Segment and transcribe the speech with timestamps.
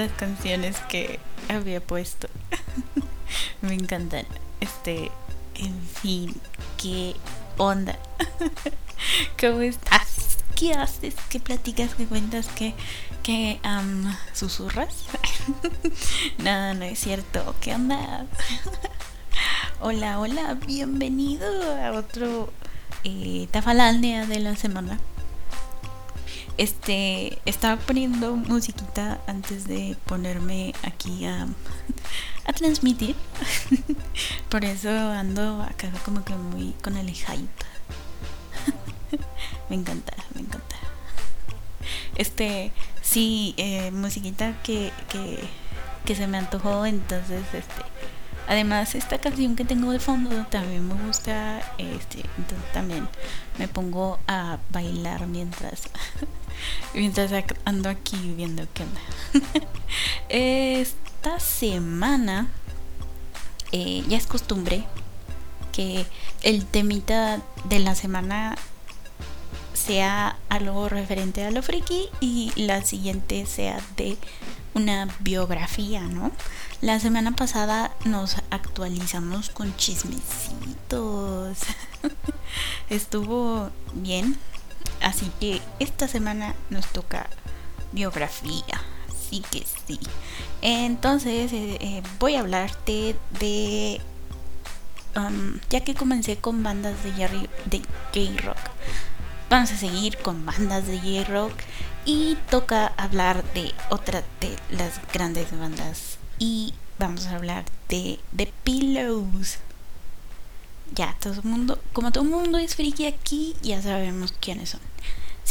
[0.00, 1.20] las canciones que
[1.50, 2.28] había puesto.
[3.60, 4.24] Me encantan.
[4.60, 5.10] Este,
[5.56, 6.34] en fin,
[6.78, 7.14] qué
[7.58, 7.98] onda.
[9.40, 10.38] ¿Cómo estás?
[10.56, 11.14] ¿Qué haces?
[11.28, 11.94] ¿Qué platicas?
[11.94, 12.48] ¿Qué cuentas?
[12.56, 12.72] ¿Qué,
[13.22, 13.60] qué
[14.32, 14.94] susurras?
[16.38, 17.54] Nada, no es cierto.
[17.60, 18.24] ¿Qué onda?
[19.80, 22.54] hola, hola, bienvenido a otro
[23.04, 24.98] eh, Tafalandia de la semana.
[26.60, 31.46] Este, estaba poniendo musiquita antes de ponerme aquí a,
[32.44, 33.16] a transmitir.
[34.50, 37.48] Por eso ando acá como que muy con el hype.
[39.70, 40.76] me encanta, me encanta.
[42.16, 45.38] Este, sí, eh, musiquita que, que,
[46.04, 47.82] que se me antojó, entonces, este,
[48.50, 51.60] Además, esta canción que tengo de fondo también me gusta.
[51.78, 53.08] Este, entonces también
[53.58, 55.82] me pongo a bailar mientras
[56.94, 57.32] mientras
[57.64, 59.00] ando aquí viendo qué onda.
[60.28, 62.48] Esta semana
[63.72, 64.84] eh, ya es costumbre
[65.72, 66.06] que
[66.42, 68.56] el temita de la semana
[69.74, 74.18] sea algo referente a lo friki y la siguiente sea de
[74.74, 76.30] una biografía, ¿no?
[76.80, 81.58] La semana pasada nos actualizamos con chismecitos.
[82.90, 84.38] Estuvo bien.
[85.00, 87.28] Así que esta semana nos toca
[87.92, 88.80] biografía.
[89.08, 89.98] Así que sí.
[90.62, 94.00] Entonces eh, eh, voy a hablarte de...
[95.16, 98.58] Um, ya que comencé con bandas de, J-Rock.
[99.48, 101.52] Vamos a seguir con bandas de J-Rock.
[102.04, 108.52] Y toca hablar de otra de las grandes bandas y vamos a hablar de The
[108.64, 109.58] Pillows.
[110.92, 114.80] Ya, todo el mundo, como todo el mundo es friki aquí, ya sabemos quiénes son.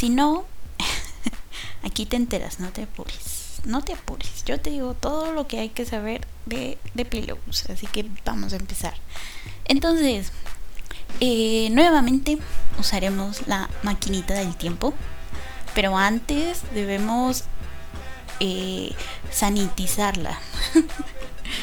[0.00, 0.46] Si no,
[1.82, 3.60] aquí te enteras, no te apures.
[3.66, 4.44] No te apures.
[4.46, 7.68] Yo te digo todo lo que hay que saber de, The Pillows.
[7.68, 8.94] Así que vamos a empezar.
[9.66, 10.32] Entonces,
[11.20, 12.38] eh, nuevamente
[12.78, 14.94] usaremos la maquinita del tiempo.
[15.74, 17.44] Pero antes debemos
[18.40, 18.94] eh,
[19.30, 20.40] sanitizarla.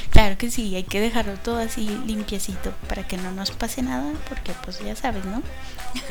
[0.10, 4.12] claro que sí, hay que dejarlo todo así limpiecito para que no nos pase nada,
[4.30, 5.42] porque pues ya sabes, ¿no?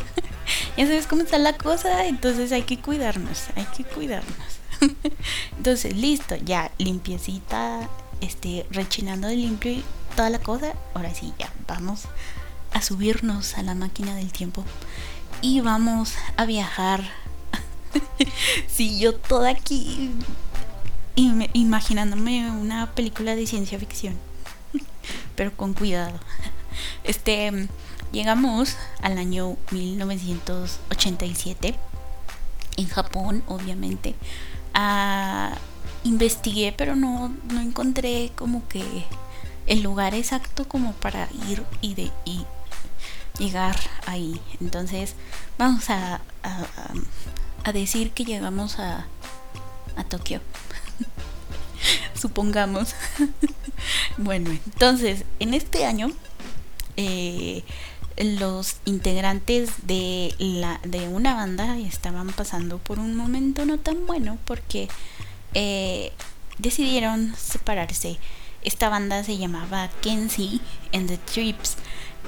[0.76, 4.37] ya sabes cómo está la cosa, entonces hay que cuidarnos, hay que cuidarnos.
[5.56, 7.88] entonces, listo, ya limpiecita,
[8.20, 10.75] este, rechinando de limpio y toda la cosa.
[10.94, 12.03] Ahora sí, ya, vamos
[12.72, 14.64] a subirnos a la máquina del tiempo
[15.41, 17.04] y vamos a viajar.
[18.69, 20.10] si yo toda aquí
[21.16, 24.15] imaginándome una película de ciencia ficción,
[25.34, 26.19] pero con cuidado.
[27.04, 27.69] Este,
[28.12, 31.75] llegamos al año 1987
[32.76, 34.15] en Japón, obviamente.
[34.75, 35.56] Ah,
[36.05, 38.84] investigué, pero no, no encontré como que
[39.66, 42.44] el lugar exacto como para ir y de y
[43.38, 43.76] llegar
[44.06, 44.41] ahí.
[44.60, 45.15] Entonces,
[45.59, 46.65] vamos a, a,
[47.65, 49.06] a decir que llegamos a,
[49.97, 50.41] a Tokio.
[52.15, 52.95] Supongamos.
[54.19, 56.11] bueno, entonces, en este año,
[56.97, 57.62] eh,
[58.17, 64.39] los integrantes de, la, de una banda estaban pasando por un momento no tan bueno
[64.47, 64.89] porque
[65.55, 66.12] eh,
[66.59, 68.19] decidieron separarse.
[68.62, 70.61] Esta banda se llamaba Kenzie
[70.93, 71.77] and the Trips.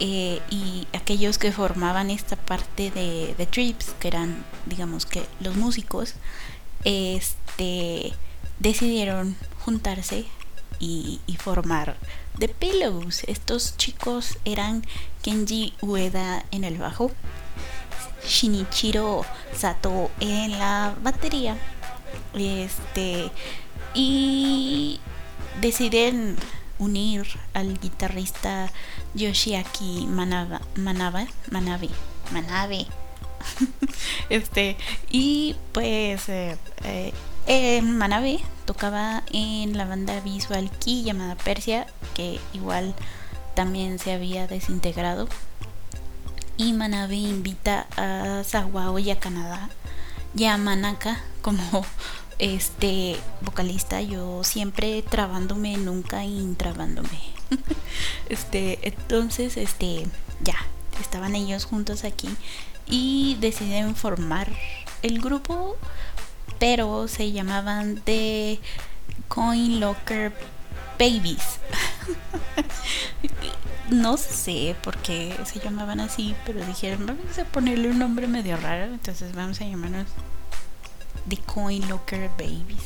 [0.00, 5.56] Eh, y aquellos que formaban esta parte de The Trips, que eran, digamos que los
[5.56, 6.14] músicos,
[6.84, 8.12] este
[8.58, 10.24] decidieron juntarse
[10.78, 11.96] y, formar
[12.38, 13.24] The Pillows.
[13.24, 14.84] Estos chicos eran
[15.22, 17.10] Kenji Ueda en el bajo,
[18.26, 19.24] Shinichiro
[19.54, 21.56] Sato en la batería.
[22.34, 23.30] Este
[23.94, 25.00] y
[25.60, 26.36] deciden
[26.78, 28.70] unir al guitarrista
[29.14, 32.86] Yoshiaki Manaba, Manabe, Manabe.
[34.30, 34.76] este
[35.10, 37.12] y pues eh, eh,
[37.82, 42.94] Manabe tocaba en la banda visual Key llamada Persia, que igual
[43.54, 45.28] también se había desintegrado.
[46.58, 49.70] Y Manabe invita a Sawao y a Canadá
[50.36, 51.86] y a Manaka como
[52.38, 54.02] este vocalista.
[54.02, 57.20] Yo siempre trabándome, nunca intrabándome.
[58.28, 60.06] este, entonces, este,
[60.42, 60.56] ya,
[61.00, 62.28] estaban ellos juntos aquí
[62.86, 64.52] y deciden formar
[65.02, 65.76] el grupo
[66.58, 68.58] pero se llamaban The
[69.28, 70.32] Coin Locker
[70.98, 71.60] Babies.
[73.90, 78.56] no sé por qué se llamaban así, pero dijeron, vamos a ponerle un nombre medio
[78.56, 80.06] raro, entonces vamos a llamarnos
[81.28, 82.82] The Coin Locker Babies.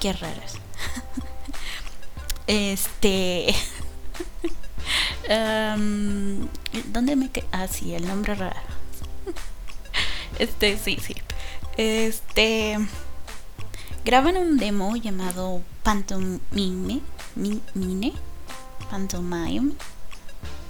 [0.00, 0.54] Qué raras.
[2.46, 3.54] este.
[5.28, 6.48] um,
[6.92, 7.46] ¿Dónde me quedé?
[7.52, 8.56] Ah, sí, el nombre raro.
[10.38, 11.14] este, sí, sí.
[11.78, 12.76] Este.
[14.04, 17.02] Graban un demo llamado Pantomime.
[18.90, 19.74] Pantomime.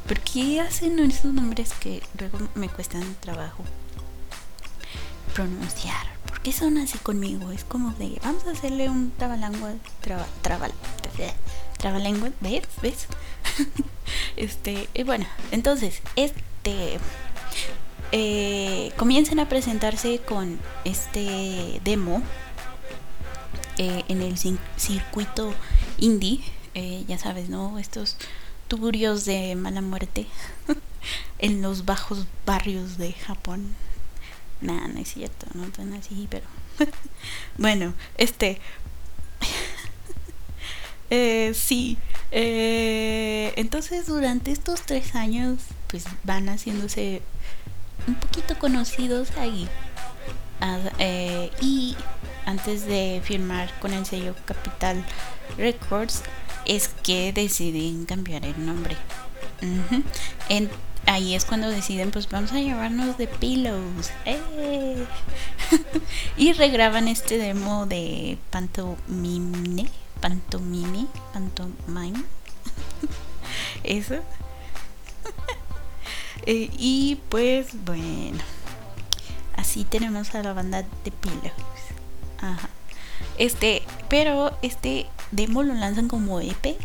[0.06, 3.64] ¿Por qué hacen esos nombres que luego me cuestan trabajo
[5.34, 6.06] pronunciar?
[6.26, 7.52] ¿Por qué son así conmigo?
[7.52, 9.72] Es como de, vamos a hacerle un trabalengua,
[10.02, 10.68] traba, traba,
[11.78, 12.64] trabalengua, ¿ves?
[12.82, 13.06] ¿Ves?
[14.36, 16.98] este, y bueno, entonces, este,
[18.12, 22.22] eh, comiencen a presentarse con este demo
[23.80, 24.36] eh, en el
[24.76, 25.54] circuito
[25.98, 26.40] indie,
[26.74, 27.78] eh, ya sabes, ¿no?
[27.78, 28.16] Estos
[28.66, 30.26] tuburios de mala muerte
[31.38, 33.76] en los bajos barrios de Japón.
[34.60, 36.44] Nah, no es cierto, no tan así, pero
[37.56, 38.60] bueno, este
[41.10, 41.98] eh, sí,
[42.32, 47.22] entonces durante estos tres años, pues van haciéndose
[48.06, 49.68] un poquito conocidos ahí.
[50.98, 51.96] Eh, y
[52.46, 55.04] antes de firmar con el sello Capital
[55.56, 56.22] Records,
[56.66, 58.96] es que deciden cambiar el nombre.
[61.06, 64.10] ahí es cuando deciden, pues vamos a llevarnos de Pillows.
[64.24, 65.06] ¡Eh!
[66.36, 69.88] y regraban este demo de Pantomime.
[70.20, 71.06] Pantomime.
[71.32, 72.24] Pantomime.
[73.84, 74.16] Eso.
[76.48, 78.38] Eh, y pues bueno.
[79.54, 81.52] Así tenemos a la banda de Pillows.
[82.40, 82.70] Ajá.
[83.36, 86.78] Este, pero este demo lo lanzan como EP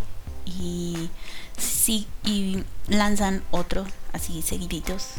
[0.46, 1.10] y
[1.58, 5.12] sí y lanzan otro así seguiditos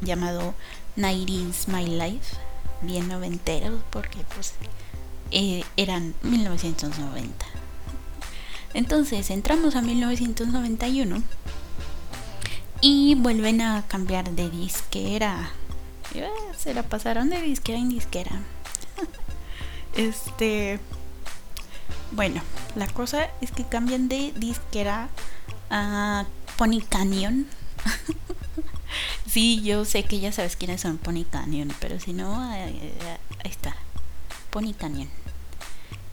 [0.00, 0.54] llamado
[0.96, 2.36] 90 My Life
[2.82, 4.54] bien noventeros porque pues
[5.30, 7.46] eh, eran 1990
[8.74, 11.22] entonces entramos a 1991
[12.80, 15.50] y vuelven a cambiar de disquera
[16.56, 18.40] se la pasaron de disquera en disquera
[19.96, 20.80] este
[22.12, 22.40] bueno,
[22.76, 25.08] la cosa es que cambian de disquera
[25.70, 26.24] a
[26.56, 27.46] Pony Canyon.
[29.26, 32.92] sí, yo sé que ya sabes quiénes son Pony Canyon, pero si no, ahí,
[33.44, 33.76] está.
[34.50, 35.08] Pony Canyon.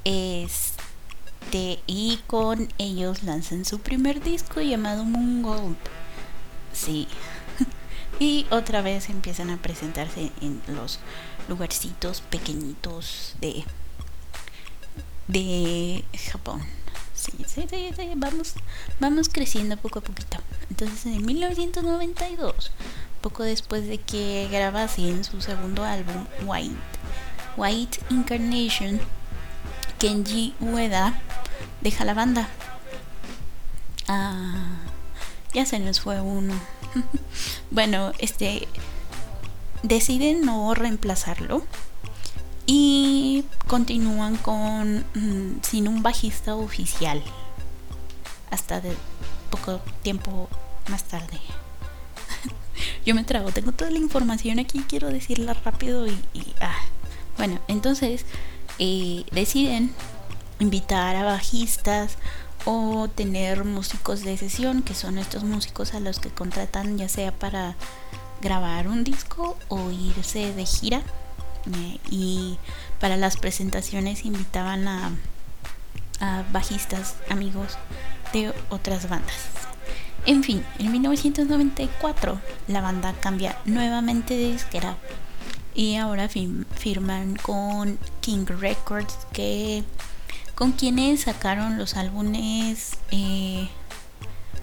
[0.04, 5.78] Este, y con ellos lanzan su primer disco llamado Moon Gold.
[6.74, 7.08] Sí.
[8.20, 11.00] y otra vez empiezan a presentarse en los
[11.48, 13.64] lugarcitos pequeñitos de
[15.28, 16.62] de Japón.
[17.14, 18.56] Sí, sí, sí, vamos,
[19.00, 20.38] vamos creciendo poco a poquito.
[20.70, 22.72] Entonces en 1992,
[23.22, 26.76] poco después de que grabasen su segundo álbum, White,
[27.56, 29.00] White Incarnation,
[30.00, 31.22] Kenji Ueda
[31.82, 32.50] deja la banda.
[34.08, 34.80] Ah,
[35.54, 36.54] ya se nos fue uno.
[37.72, 38.68] bueno, este
[39.84, 41.64] deciden no reemplazarlo
[42.66, 47.22] y continúan con mm, sin un bajista oficial
[48.50, 48.96] hasta de
[49.50, 50.50] poco tiempo
[50.90, 51.40] más tarde.
[53.06, 56.18] Yo me trago, tengo toda la información aquí, quiero decirla rápido y,
[56.62, 56.76] ah.
[57.38, 58.26] bueno, entonces
[58.80, 59.94] eh, deciden
[60.60, 62.18] invitar a bajistas
[62.66, 67.32] o tener músicos de sesión, que son estos músicos a los que contratan ya sea
[67.32, 67.76] para
[68.42, 71.02] grabar un disco o irse de gira
[72.10, 72.58] y
[73.00, 75.12] para las presentaciones invitaban a,
[76.54, 77.78] bajistas amigos
[78.32, 79.36] de otras bandas.
[80.26, 82.40] En fin, en 1994
[82.70, 84.96] la banda cambia nuevamente de disquera
[85.76, 89.84] y ahora firman con King Records que
[90.56, 93.70] con quienes sacaron los álbumes eh,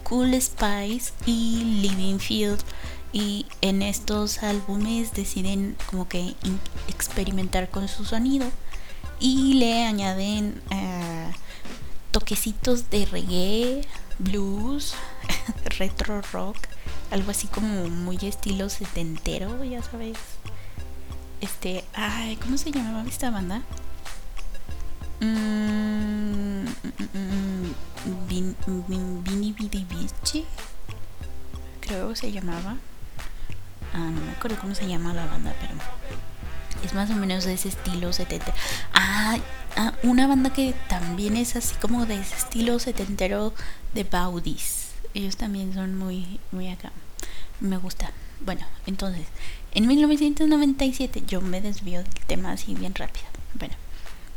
[0.04, 2.60] Cool Spice y Living Field
[3.12, 6.34] y en estos álbumes deciden como que
[6.88, 8.46] experimentar con su sonido
[9.18, 11.30] y le añaden eh,
[12.10, 13.86] toquecitos de reggae,
[14.18, 14.94] blues,
[15.78, 16.56] retro rock,
[17.10, 20.16] algo así como muy estilo setentero, ya sabes.
[21.40, 23.62] Este, ay, ¿cómo se llamaba esta banda?
[25.20, 26.64] Mmm,
[29.24, 29.86] Vini Vidi
[31.80, 32.76] creo se llamaba.
[33.92, 35.74] Ah, no me acuerdo cómo se llama la banda, pero
[36.84, 38.54] es más o menos de ese estilo 70.
[38.94, 39.38] Ah,
[39.76, 43.52] ah, una banda que también es así como de ese estilo setentero
[43.92, 44.90] de Baudis.
[45.14, 46.92] Ellos también son muy, muy acá.
[47.58, 48.12] Me gusta.
[48.40, 49.26] Bueno, entonces,
[49.74, 53.26] en 1997 yo me desvío del tema así bien rápido.
[53.54, 53.74] Bueno,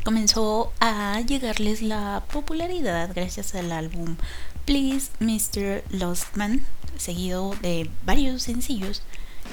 [0.03, 4.17] comenzó a llegarles la popularidad gracias al álbum
[4.65, 5.83] Please Mr.
[5.89, 6.65] Lostman,
[6.97, 9.01] seguido de varios sencillos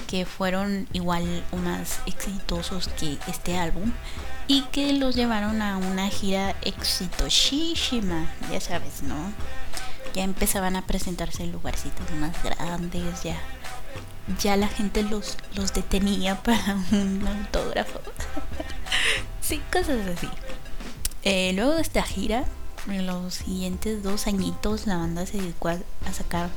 [0.07, 3.91] que fueron igual o más exitosos que este álbum
[4.47, 9.33] y que los llevaron a una gira exitosísima, ya sabes, ¿no?
[10.13, 13.37] Ya empezaban a presentarse en lugarcitos más grandes, ya
[14.41, 17.99] ya la gente los, los detenía para un autógrafo.
[19.41, 20.27] sí, cosas así.
[21.23, 22.45] Eh, luego de esta gira,
[22.87, 25.77] en los siguientes dos añitos, la banda se dedicó a,
[26.13, 26.49] sacar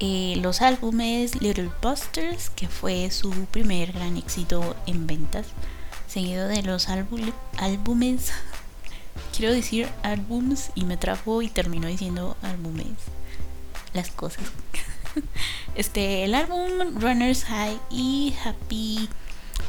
[0.00, 5.46] eh, los álbumes Little Busters, que fue su primer gran éxito en ventas,
[6.08, 8.32] seguido de los álbumes,
[9.36, 12.86] quiero decir álbums y me trajo y terminó diciendo álbumes,
[13.92, 14.44] las cosas.
[15.74, 19.08] este, el álbum Runners High y Happy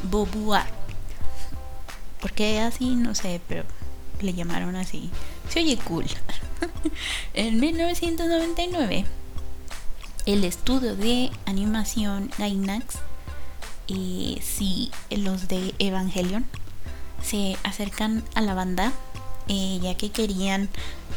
[0.03, 0.65] Bobua.
[2.23, 2.95] Porque así?
[2.95, 3.65] No sé, pero
[4.21, 5.09] le llamaron así.
[5.49, 6.05] Se oye cool.
[7.33, 9.05] en 1999,
[10.25, 12.95] el estudio de animación Gainax,
[13.87, 16.45] y sí, los de Evangelion,
[17.21, 18.93] se acercan a la banda
[19.49, 20.69] eh, ya que querían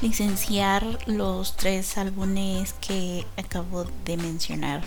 [0.02, 4.82] licenciar los tres álbumes que acabo de mencionar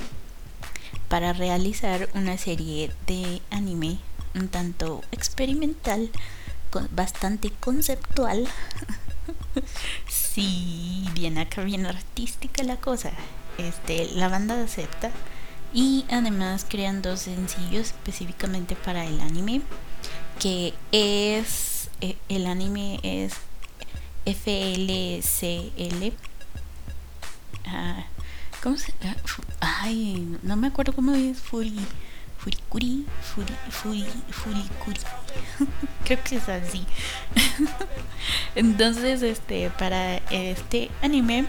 [1.08, 4.00] para realizar una serie de anime
[4.36, 6.10] un tanto experimental,
[6.92, 8.48] bastante conceptual.
[10.08, 13.12] sí, bien acá, bien artística la cosa.
[13.58, 15.12] Este, la banda acepta
[15.74, 19.62] y además crean dos sencillos específicamente para el anime
[20.40, 23.34] que es eh, el anime es
[24.26, 26.14] FLCL.
[27.66, 28.06] Ah,
[28.64, 28.94] ¿Cómo se
[29.60, 31.80] Ay, no me acuerdo cómo es Furi.
[32.40, 33.06] Furikuri.
[33.22, 35.00] Furi, Furi, Furikuri.
[36.06, 36.86] Creo que es así.
[38.56, 41.46] Entonces, este, para este anime,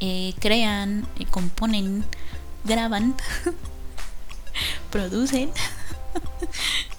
[0.00, 2.04] eh, crean, componen,
[2.64, 3.16] graban,
[4.90, 5.50] producen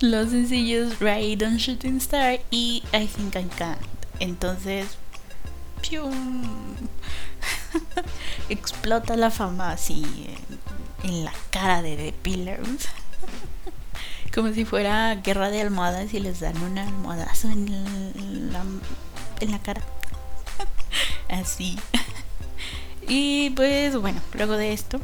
[0.01, 3.77] los sencillos Ride on Shooting Star y I Think I Can.
[4.19, 4.97] Entonces,
[8.49, 10.03] explota la fama así
[11.03, 12.87] en, la cara de The Pillars.
[14.33, 18.63] Como si fuera guerra de almohadas y les dan un almohadazo en la,
[19.39, 19.81] en la cara.
[21.29, 21.77] Así.
[23.11, 24.99] Y pues bueno, luego de esto,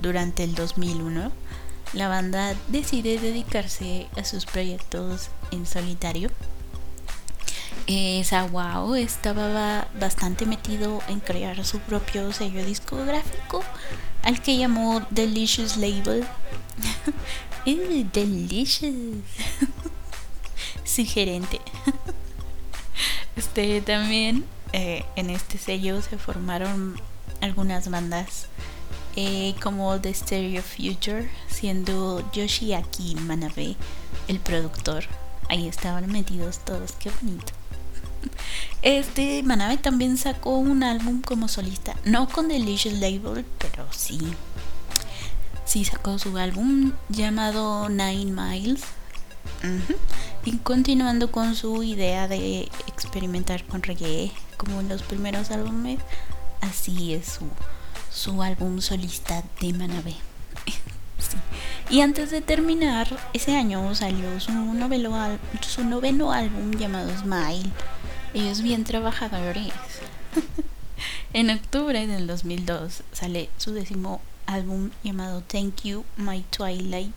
[0.00, 1.30] durante el 2001,
[1.92, 6.28] la banda decide dedicarse a sus proyectos en solitario.
[7.88, 13.62] Eh, Sawao estaba bastante metido en crear su propio sello discográfico,
[14.24, 16.26] al que llamó Delicious Label.
[18.12, 19.22] delicious.
[20.84, 21.60] Sugerente.
[23.36, 27.00] este también eh, en este sello se formaron
[27.40, 28.46] algunas bandas
[29.14, 33.76] eh, como The Stereo Future, siendo Yoshiaki Manabe
[34.28, 35.04] el productor.
[35.48, 37.55] Ahí estaban metidos todos, qué bonito.
[38.82, 44.20] Este Manabe también sacó un álbum como solista, no con Delicious Label, pero sí.
[45.64, 48.82] Sí sacó su álbum llamado Nine Miles.
[50.44, 55.98] Y continuando con su idea de experimentar con reggae como en los primeros álbumes,
[56.60, 57.48] así es su
[58.16, 60.14] su álbum solista de Manabe.
[61.88, 65.12] Y antes de terminar, ese año salió su, novelo,
[65.60, 67.70] su noveno álbum llamado Smile.
[68.36, 69.72] Ellos bien trabajadores.
[71.32, 77.14] en octubre del 2002 sale su décimo álbum llamado Thank You, My Twilight,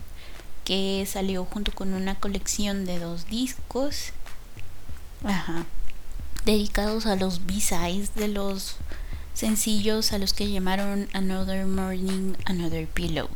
[0.63, 4.13] que salió junto con una colección de dos discos
[6.45, 8.77] dedicados a los B-sides de los
[9.33, 13.27] sencillos a los que llamaron Another Morning, Another Pillow.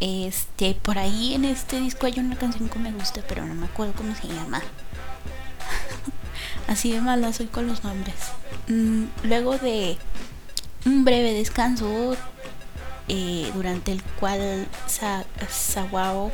[0.00, 3.66] Este, por ahí en este disco hay una canción que me gusta, pero no me
[3.66, 4.62] acuerdo cómo se llama.
[6.68, 8.14] Así de mala soy con los nombres.
[8.68, 9.96] Mm, luego de
[10.86, 12.14] un breve descanso,
[13.08, 14.68] eh, durante el cual
[15.48, 16.30] Sawao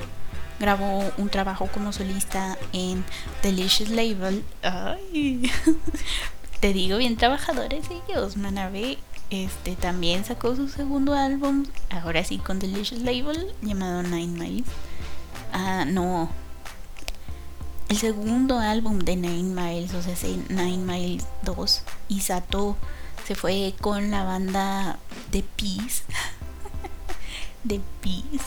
[0.59, 3.05] grabó un trabajo como solista en
[3.43, 4.45] Delicious Label.
[4.63, 5.51] Ay,
[6.61, 8.37] te digo, bien trabajadores ellos.
[8.37, 8.99] Manabe
[9.31, 14.67] este, también sacó su segundo álbum, ahora sí con Delicious Label, llamado Nine Miles.
[15.53, 16.29] Ah, no.
[17.95, 20.17] El segundo álbum de Nine Miles, o sea,
[20.49, 21.83] Nine Miles 2.
[22.09, 22.77] Y Sato
[23.25, 24.99] se fue con la banda
[25.31, 26.03] de Peace.
[27.63, 28.45] de Peace.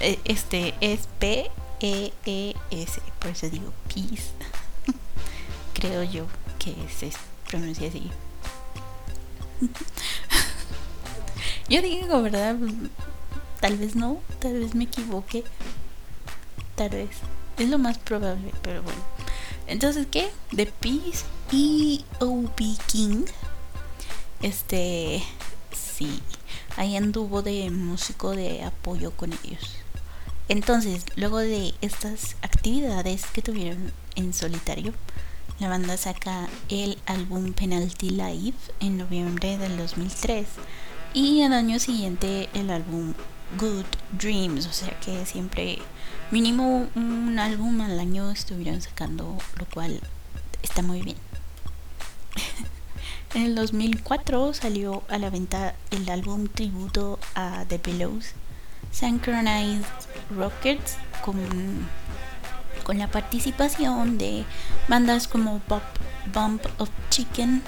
[0.26, 4.32] Este es P E E S, por eso digo Peace.
[5.72, 6.26] Creo yo
[6.58, 7.10] que se
[7.48, 8.10] pronuncia así.
[11.70, 12.56] Yo digo, ¿verdad?
[13.60, 15.42] Tal vez no, tal vez me equivoque.
[16.74, 17.08] Tal vez.
[17.58, 19.00] Es lo más probable, pero bueno.
[19.66, 20.30] Entonces, ¿qué?
[20.54, 22.76] The Peace y O.B.
[22.86, 23.24] King.
[24.42, 25.22] Este.
[25.72, 26.20] Sí.
[26.76, 29.76] Ahí anduvo de músico de apoyo con ellos.
[30.48, 34.92] Entonces, luego de estas actividades que tuvieron en solitario,
[35.58, 40.46] la banda saca el álbum Penalty Live en noviembre del 2003
[41.14, 43.14] y al año siguiente el álbum
[43.58, 45.78] Good Dreams, o sea que siempre
[46.30, 50.00] mínimo un álbum al año estuvieron sacando, lo cual
[50.62, 51.16] está muy bien.
[53.34, 58.32] en el 2004 salió a la venta el álbum tributo a The Pillows,
[58.90, 59.84] Synchronized
[60.30, 61.36] Rockets, con
[62.86, 64.44] con la participación de
[64.86, 65.82] bandas como Pop
[66.32, 67.60] Bump of Chicken,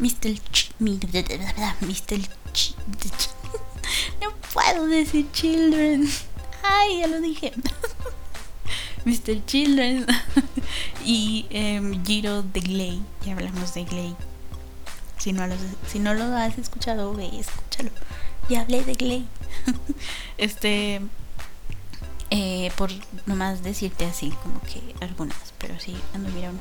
[0.00, 0.34] Mr.
[0.50, 2.18] Ch Mr.
[2.52, 2.74] Ch
[4.20, 6.08] no puedo decir Children.
[6.62, 7.52] Ay, ya lo dije.
[9.04, 9.44] Mr.
[9.46, 10.06] Children
[11.04, 13.02] y um, Giro de Glay.
[13.24, 14.16] Ya hablamos de Glay.
[15.18, 15.54] Si no, lo,
[15.86, 17.90] si no lo has escuchado, ve, escúchalo.
[18.48, 19.26] Ya hablé de Glay.
[20.38, 21.00] este
[22.34, 22.90] eh, por
[23.26, 26.58] nomás decirte así, como que algunas, pero sí anduvieron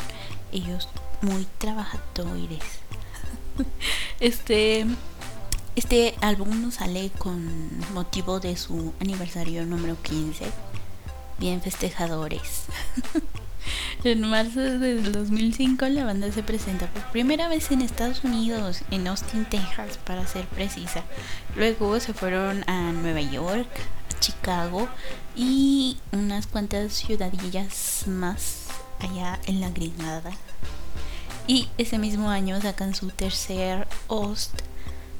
[0.51, 0.89] ellos
[1.21, 2.59] muy trabajadores.
[4.19, 4.85] este,
[5.75, 7.49] este álbum sale con
[7.93, 10.45] motivo de su aniversario número 15.
[11.39, 12.65] Bien festejadores.
[14.03, 19.07] en marzo del 2005 la banda se presenta por primera vez en Estados Unidos, en
[19.07, 21.03] Austin, Texas, para ser precisa.
[21.55, 23.69] Luego se fueron a Nueva York,
[24.19, 24.89] Chicago
[25.35, 28.67] y unas cuantas ciudadillas más
[28.99, 30.31] allá en la Grinada.
[31.47, 34.61] Y ese mismo año sacan su tercer host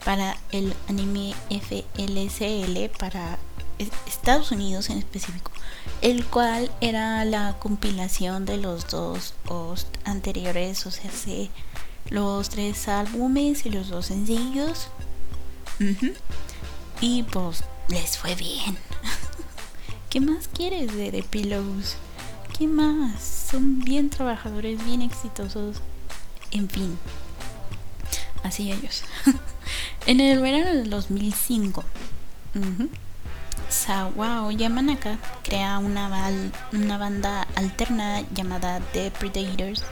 [0.05, 3.37] para el anime FLCL para
[4.07, 5.51] Estados Unidos en específico,
[6.01, 11.09] el cual era la compilación de los dos host anteriores, o sea,
[12.09, 14.87] los tres álbumes y los dos sencillos.
[16.99, 18.77] Y pues les fue bien.
[20.09, 21.95] ¿Qué más quieres de The Pillows?
[22.57, 23.47] ¿Qué más?
[23.49, 25.77] Son bien trabajadores, bien exitosos.
[26.51, 26.99] En fin.
[28.43, 29.03] Así ellos.
[30.05, 31.83] en el verano del 2005,
[32.55, 32.89] uh
[33.71, 36.09] Sawao Yamanaka crea una,
[36.73, 39.83] una banda alterna llamada The Predators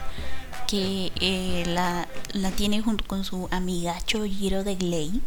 [0.68, 5.22] que eh, la, la, tiene junto con su amigacho Giro de Glay,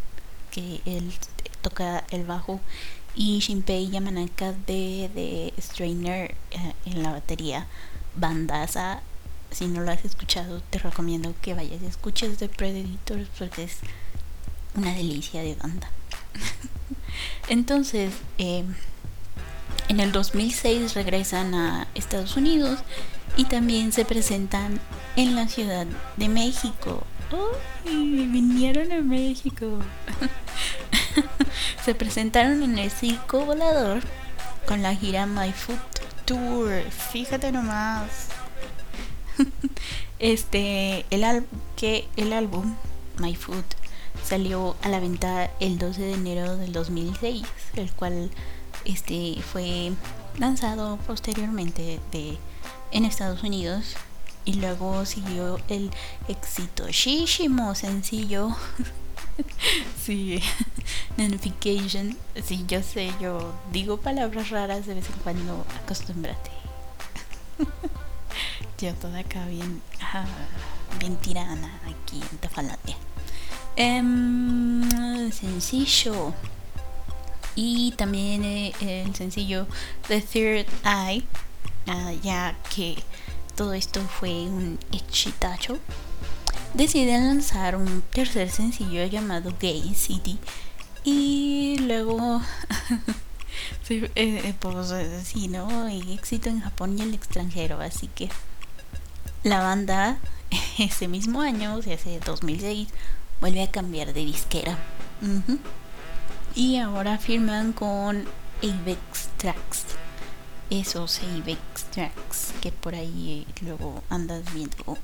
[0.50, 1.12] que él
[1.62, 2.60] toca el bajo
[3.14, 7.66] y Shinpei Yamanaka de, de Strainer eh, en la batería.
[8.14, 9.00] Bandaza,
[9.50, 13.78] si no lo has escuchado, te recomiendo que vayas y escuches The Predators porque es
[14.74, 15.90] una delicia de banda.
[17.48, 18.64] Entonces, eh,
[19.88, 22.80] en el 2006 regresan a Estados Unidos
[23.36, 24.80] y también se presentan
[25.16, 27.04] en la Ciudad de México.
[27.32, 28.26] ¡Uy!
[28.26, 29.78] Vinieron a México.
[31.84, 34.02] se presentaron en el circo volador
[34.66, 35.78] con la gira My Foot
[36.24, 36.82] Tour.
[37.12, 38.28] Fíjate nomás.
[40.18, 42.74] este, el que el álbum
[43.18, 43.81] My Foot
[44.24, 47.42] salió a la venta el 12 de enero del 2006,
[47.76, 48.30] el cual
[48.84, 49.92] este fue
[50.38, 52.00] lanzado posteriormente
[52.92, 53.96] en Estados Unidos
[54.44, 55.90] y luego siguió el
[56.28, 58.56] exitosísimo sencillo
[60.04, 60.42] sí,
[61.16, 62.16] notification.
[62.44, 66.50] Sí, yo sé, yo digo palabras raras de vez en cuando, acostúmbrate.
[68.78, 69.82] yo toda acá bien,
[70.98, 72.96] bien tirana aquí en Tafalandia.
[73.76, 76.34] Em, sencillo.
[77.54, 79.66] Y también eh, el sencillo
[80.08, 81.24] The Third Eye,
[81.86, 82.96] ah, ya que
[83.56, 85.78] todo esto fue un exitazo
[86.74, 90.38] deciden lanzar un tercer sencillo llamado Gay City
[91.04, 92.40] y luego
[93.82, 95.88] sí, eh, eh, pues eh, sí, ¿no?
[95.88, 98.30] Y éxito en Japón y el extranjero, así que
[99.42, 100.18] la banda
[100.78, 102.88] ese mismo año, o sea, ese 2006,
[103.42, 104.78] vuelve a cambiar de disquera.
[106.54, 108.24] Y ahora firman con
[108.62, 109.84] Avex Tracks.
[110.70, 114.96] Esos Avex Tracks que por ahí luego andas viendo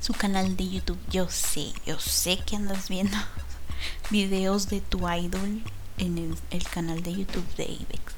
[0.00, 0.98] su canal de YouTube.
[1.08, 3.16] Yo sé, yo sé que andas viendo
[4.10, 5.62] videos de tu idol
[5.98, 8.14] en el, canal de YouTube de Avex.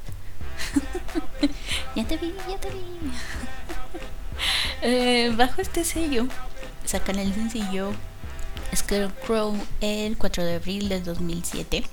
[1.96, 2.80] ya te vi, ya te vi.
[4.82, 6.26] Eh, bajo este sello
[6.86, 7.92] sacan el sencillo
[8.74, 11.84] Scarecrow el 4 de abril de 2007,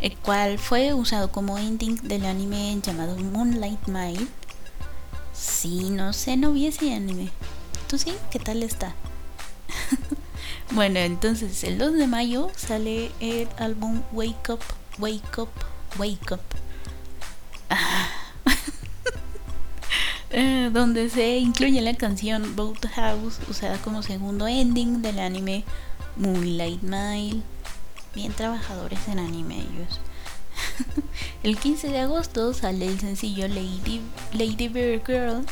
[0.00, 4.26] el cual fue usado como ending del anime llamado Moonlight Mile.
[5.32, 7.30] Sí, no sé, no vi ese anime.
[7.88, 8.14] ¿Tú sí?
[8.30, 8.94] ¿Qué tal está?
[10.72, 14.60] bueno, entonces el 2 de mayo sale el álbum Wake Up,
[14.98, 15.50] Wake Up,
[15.98, 16.40] Wake Up.
[20.36, 25.62] Eh, donde se incluye la canción Boat House usada como segundo ending del anime
[26.16, 27.42] Moonlight Mile.
[28.14, 30.00] Bien trabajadores en anime ellos.
[31.42, 34.00] el 15 de agosto sale el sencillo Lady,
[34.32, 35.44] Lady Bird Girl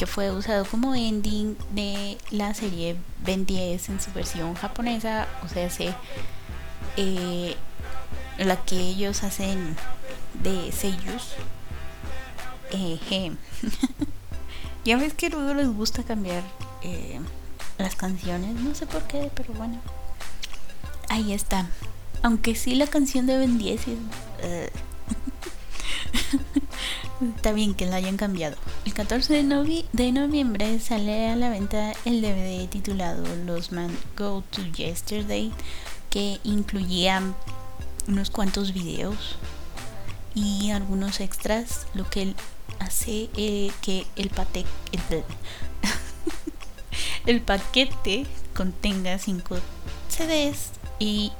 [0.00, 5.48] que fue usado como ending de la serie Ben 10 en su versión japonesa, o
[5.48, 5.92] sea, se,
[6.96, 7.54] eh,
[8.38, 9.76] la que ellos hacen
[10.42, 11.34] de sellos.
[12.70, 12.98] Eh,
[14.86, 16.44] ya ves que luego les gusta cambiar
[16.80, 17.20] eh,
[17.80, 19.78] las canciones, no sé por qué, pero bueno.
[21.08, 21.66] Ahí está.
[22.22, 23.98] Aunque sí la canción de Ben 10 es...
[27.36, 28.56] Está bien que la hayan cambiado.
[28.86, 34.42] El 14 de, de, noviembre sale a la venta el DVD titulado Los Man Go
[34.50, 35.52] to Yesterday,
[36.08, 37.22] que incluía
[38.08, 39.36] unos cuantos videos
[40.34, 42.34] y algunos extras, lo que
[42.78, 44.64] hace eh, que el, pate,
[47.26, 49.56] el, paquete contenga 5
[50.08, 51.32] CDs y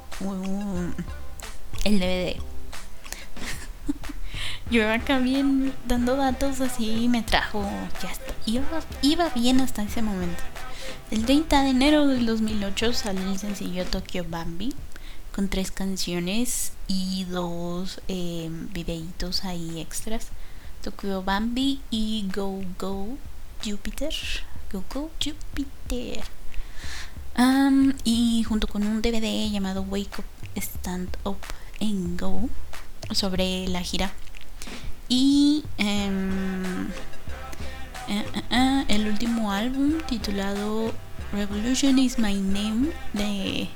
[1.83, 2.35] el DVD.
[4.71, 7.63] Yo acá bien dando datos así me trajo,
[8.01, 8.65] ya está, iba,
[9.01, 10.41] iba bien hasta ese momento.
[11.11, 14.73] El 30 de enero del 2008 sale el sencillo Tokyo Bambi
[15.35, 20.27] con tres canciones y dos eh, videitos ahí extras.
[20.81, 23.17] Tokyo Bambi y Go Go
[23.63, 24.13] Jupiter.
[24.71, 26.23] Go Go Jupiter.
[28.03, 31.37] y junto con un DVD llamado Wake Up Stand Up
[31.79, 32.49] and Go
[33.11, 34.11] sobre la gira
[35.11, 36.87] y em,
[38.07, 40.93] eh, eh, eh, el último álbum titulado
[41.33, 43.67] Revolution is My Name de,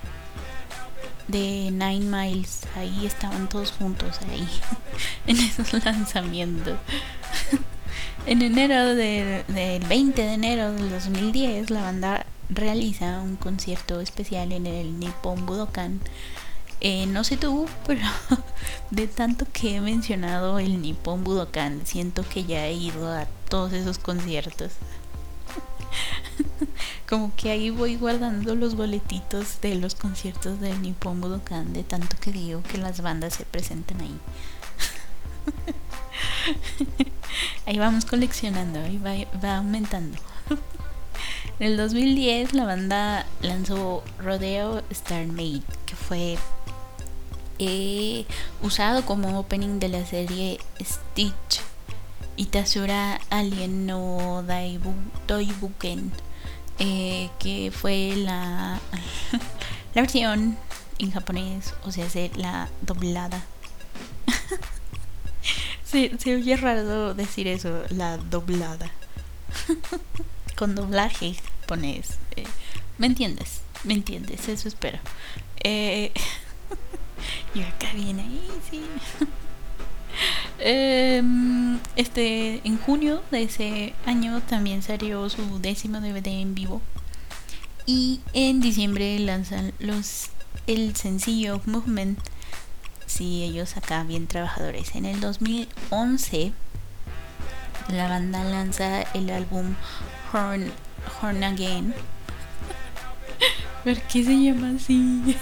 [1.28, 2.62] de Nine Miles.
[2.78, 4.48] Ahí estaban todos juntos ahí
[5.28, 6.78] en esos lanzamientos.
[8.26, 9.44] en enero del
[9.88, 16.00] 20 de enero del 2010 la banda realiza un concierto especial en el Nippon Budokan
[16.82, 18.02] eh, no sé tú, pero
[18.92, 23.74] de tanto que he mencionado el Nippon Budokan, siento que ya he ido a todos
[23.74, 24.74] esos conciertos.
[27.10, 32.18] Como que ahí voy guardando los boletitos de los conciertos del Nippon Budokan, de tanto
[32.20, 34.20] que digo que las bandas se presentan ahí.
[37.66, 40.18] ahí vamos coleccionando, ahí va, aumentando.
[41.58, 46.38] En el 2010 la banda lanzó Rodeo Star Made, que fue
[47.60, 48.26] he
[48.62, 51.62] usado como opening de la serie Stitch
[52.36, 54.94] Itasura Alien no Daibu,
[55.28, 56.12] Doibuken
[56.80, 58.80] eh, que fue la,
[59.94, 60.58] la versión
[60.98, 63.42] en japonés, o sea, la doblada.
[65.96, 68.92] Se, se oye raro decir eso, la doblada.
[70.58, 71.36] Con doblaje
[71.68, 72.18] pones.
[72.36, 72.44] Eh,
[72.98, 73.62] ¿Me entiendes?
[73.86, 74.50] ¿Me entiendes?
[74.50, 75.00] Eso espero.
[75.64, 76.12] Eh,
[77.56, 78.82] y acá viene ahí, sí.
[80.60, 86.82] Em, este, en junio de ese año también salió su décimo DVD en vivo.
[87.86, 90.30] Y en diciembre lanzan los
[90.68, 92.18] el sencillo Movement.
[93.06, 94.96] Sí, ellos acá bien trabajadores.
[94.96, 96.54] En el 2011
[97.90, 99.76] la banda lanza el álbum
[100.34, 100.72] Horn,
[101.22, 101.94] Horn Again.
[103.84, 105.38] ¿Por qué se llama así?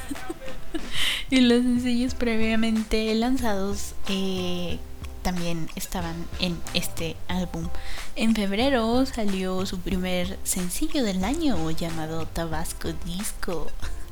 [1.30, 4.78] y los sencillos previamente lanzados eh,
[5.22, 7.70] también estaban en este álbum.
[8.18, 13.72] En febrero salió su primer sencillo del año llamado Tabasco Disco.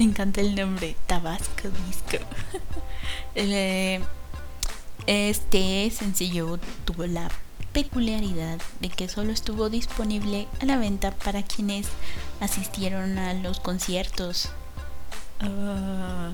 [0.00, 2.24] Me encanta el nombre, Tabasco Disco.
[3.36, 4.00] Eh,
[5.06, 7.30] este sencillo tuvo la
[7.72, 11.86] peculiaridad de que solo estuvo disponible a la venta para quienes
[12.40, 14.50] asistieron a los conciertos
[15.40, 16.32] Ah,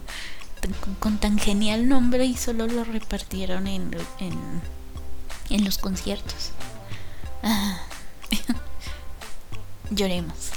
[0.98, 3.90] con tan genial nombre y solo lo repartieron en,
[5.48, 6.50] en, los conciertos.
[7.42, 7.78] Ah,
[9.90, 10.50] lloremos.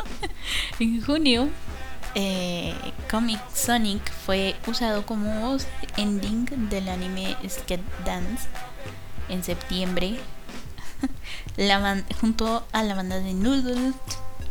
[0.78, 1.48] en junio
[2.18, 2.72] eh,
[3.10, 5.54] Comic Sonic fue usado como
[5.98, 8.48] ending del anime Skate Dance
[9.28, 10.18] en septiembre.
[12.20, 13.94] junto a la banda de Noodles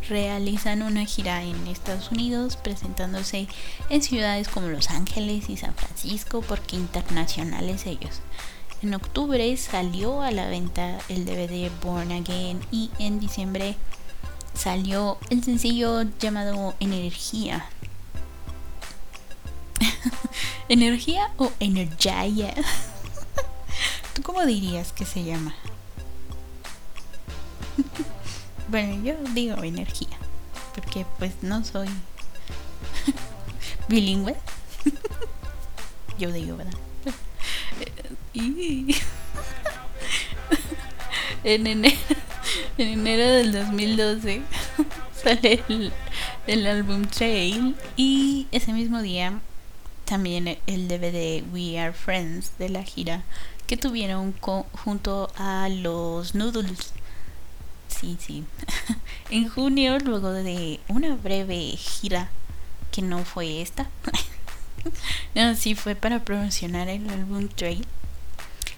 [0.07, 3.47] realizan una gira en Estados Unidos presentándose
[3.89, 8.21] en ciudades como Los Ángeles y San Francisco porque internacionales ellos.
[8.83, 13.75] En octubre salió a la venta el DVD Born Again y en diciembre
[14.55, 17.67] salió el sencillo llamado Energía.
[20.69, 22.53] ¿Energía o Energía?
[24.13, 25.53] ¿Tú cómo dirías que se llama?
[28.69, 30.17] bueno, yo digo energía,
[30.73, 31.89] porque pues no soy
[33.89, 34.35] bilingüe.
[36.17, 36.73] yo digo, ¿verdad?
[38.33, 38.95] y
[41.45, 41.95] en enero
[42.79, 44.41] en enero del 2012
[45.23, 45.63] sale
[46.47, 49.39] el, álbum Trail y ese mismo día
[50.05, 53.23] también el DVD We Are Friends de la gira
[53.67, 54.33] que tuvieron
[54.83, 56.93] junto a los Noodles.
[57.87, 58.43] Sí, sí.
[59.31, 62.29] en junio, luego de una breve gira
[62.91, 63.89] que no fue esta,
[65.33, 67.85] no, sí fue para promocionar el álbum Trail.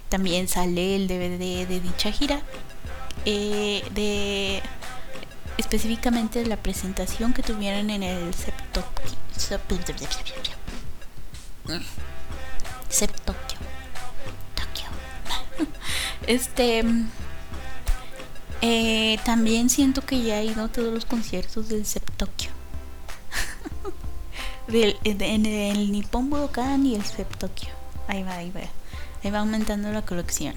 [0.10, 2.42] También sale el DVD de dicha gira
[3.26, 4.62] eh, de
[5.58, 9.18] específicamente la presentación que tuvieron en el Septokyo.
[12.90, 13.58] Septokyo.
[16.28, 16.84] Este.
[18.62, 22.50] Eh, también siento que ya he ido a todos los conciertos del Septokyo.
[24.68, 27.70] del, en el Nippon Budokan y el Septokyo.
[28.08, 28.62] Ahí va, ahí va.
[29.32, 30.54] Va aumentando la colección.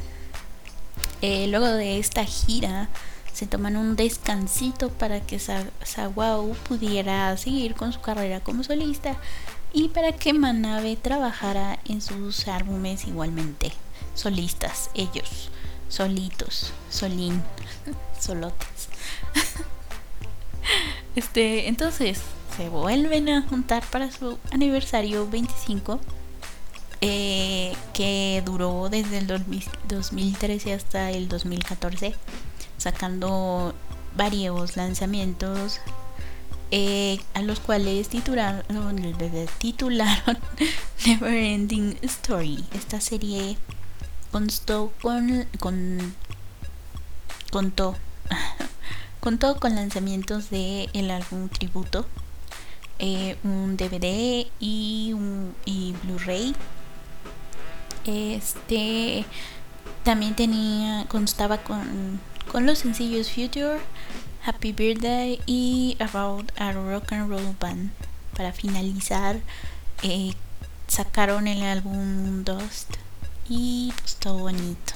[1.23, 2.89] Eh, luego de esta gira
[3.33, 9.17] se toman un descansito para que Sawao pudiera seguir con su carrera como solista
[9.73, 13.73] y para que Manabe trabajara en sus álbumes igualmente
[14.15, 15.51] solistas, ellos,
[15.89, 17.43] solitos, solín,
[18.21, 18.89] solotes.
[21.17, 22.21] este, entonces
[22.57, 26.01] se vuelven a juntar para su aniversario 25
[27.01, 32.15] eh, que duró desde el 2013 hasta el 2014,
[32.77, 33.75] sacando
[34.17, 35.81] varios lanzamientos
[36.73, 38.65] eh, a los cuales titularon,
[39.59, 40.39] titularon
[41.07, 42.65] Neverending Story.
[42.75, 43.57] Esta serie
[44.31, 46.15] constó con, con
[47.51, 47.97] contó
[49.21, 52.07] contó con lanzamientos de el álbum tributo
[53.01, 56.55] eh, un DVD y un y Blu-ray
[58.05, 59.25] este
[60.05, 63.79] también tenía constaba con, con los sencillos Future,
[64.45, 67.91] Happy Birthday y About a Rock and Roll Band.
[68.37, 69.41] Para finalizar,
[70.03, 70.33] eh,
[70.87, 72.95] sacaron el álbum Dust
[73.49, 74.95] y pues todo bonito.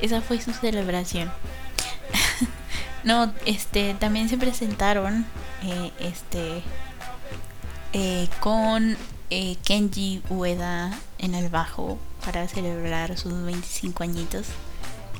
[0.00, 1.30] Esa fue su celebración.
[3.04, 5.26] no, este también se presentaron
[5.62, 6.62] eh, este
[7.92, 8.96] eh, con
[9.30, 14.46] eh, Kenji Ueda en el bajo para celebrar sus 25 añitos.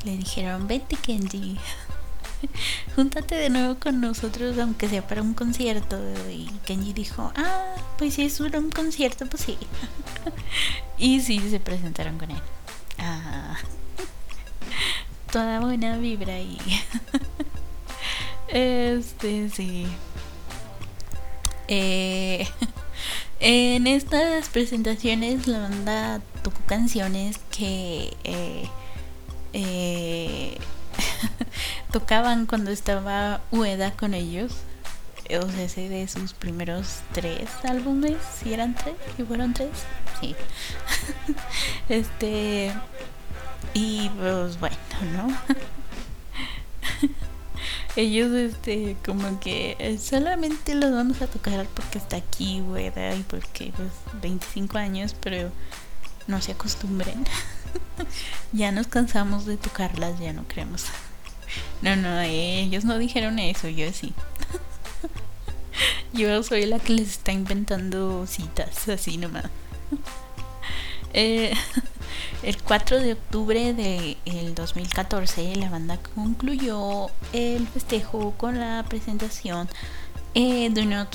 [0.05, 1.59] Le dijeron, vente Kenji,
[2.97, 5.99] júntate de nuevo con nosotros aunque sea para un concierto.
[6.31, 9.59] Y Kenji dijo, ah, pues si es un concierto, pues sí.
[10.99, 12.43] y sí, se presentaron con él.
[12.99, 13.57] Ah,
[15.33, 16.59] toda buena vibra ahí.
[18.49, 19.87] este, sí.
[21.71, 22.49] Eh,
[23.41, 28.69] en estas presentaciones la banda tocó canciones que eh,
[29.53, 30.59] eh,
[31.93, 34.53] tocaban cuando estaba Ueda con ellos.
[35.31, 39.69] O sea, ese de sus primeros tres álbumes, si eran tres, si fueron tres,
[40.21, 40.35] sí.
[41.91, 42.73] este,
[43.75, 44.77] y pues bueno,
[45.13, 45.29] ¿no?
[47.99, 53.23] ellos este como que eh, solamente los vamos a tocar porque está aquí, güey, y
[53.25, 53.91] porque pues
[54.23, 55.51] 25 años, pero
[56.29, 57.25] no se acostumbren.
[58.53, 60.85] ya nos cansamos de tocarlas, ya no creemos.
[61.83, 64.15] No, no, ellos no dijeron eso, yo sí.
[66.13, 69.47] yo soy la que les está inventando citas, así nomás.
[71.15, 71.53] eh,
[72.43, 79.69] el 4 de octubre del 2014 la banda concluyó el festejo con la presentación
[80.35, 81.15] eh, Do, Not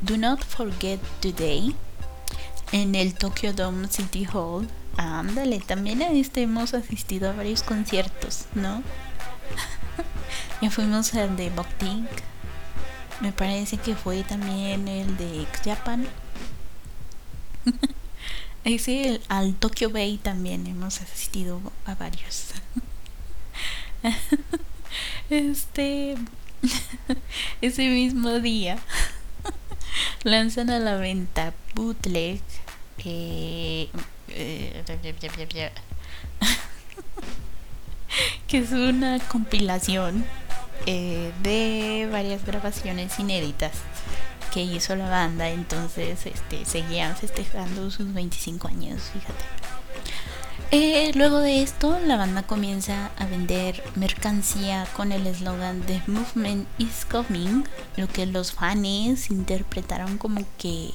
[0.00, 1.74] Do Not Forget Today
[2.72, 4.68] en el Tokyo Dome City Hall.
[4.96, 8.82] Ándale, también este hemos asistido a varios conciertos, ¿no?
[10.60, 12.08] ya fuimos al de Bokting,
[13.20, 16.06] Me parece que fue también el de X Japan.
[18.64, 22.46] Ese, al Tokyo Bay también hemos asistido a varios.
[25.30, 26.16] Este,
[27.60, 28.78] ese mismo día
[30.22, 32.40] lanzan a la venta bootleg
[32.98, 33.88] eh,
[38.46, 40.24] que es una compilación
[40.86, 43.72] eh, de varias grabaciones inéditas
[44.52, 49.44] que hizo la banda, entonces este, seguían festejando sus 25 años, fíjate.
[50.70, 56.66] Eh, luego de esto, la banda comienza a vender mercancía con el eslogan The Movement
[56.78, 57.64] is Coming,
[57.96, 60.90] lo que los fans interpretaron como que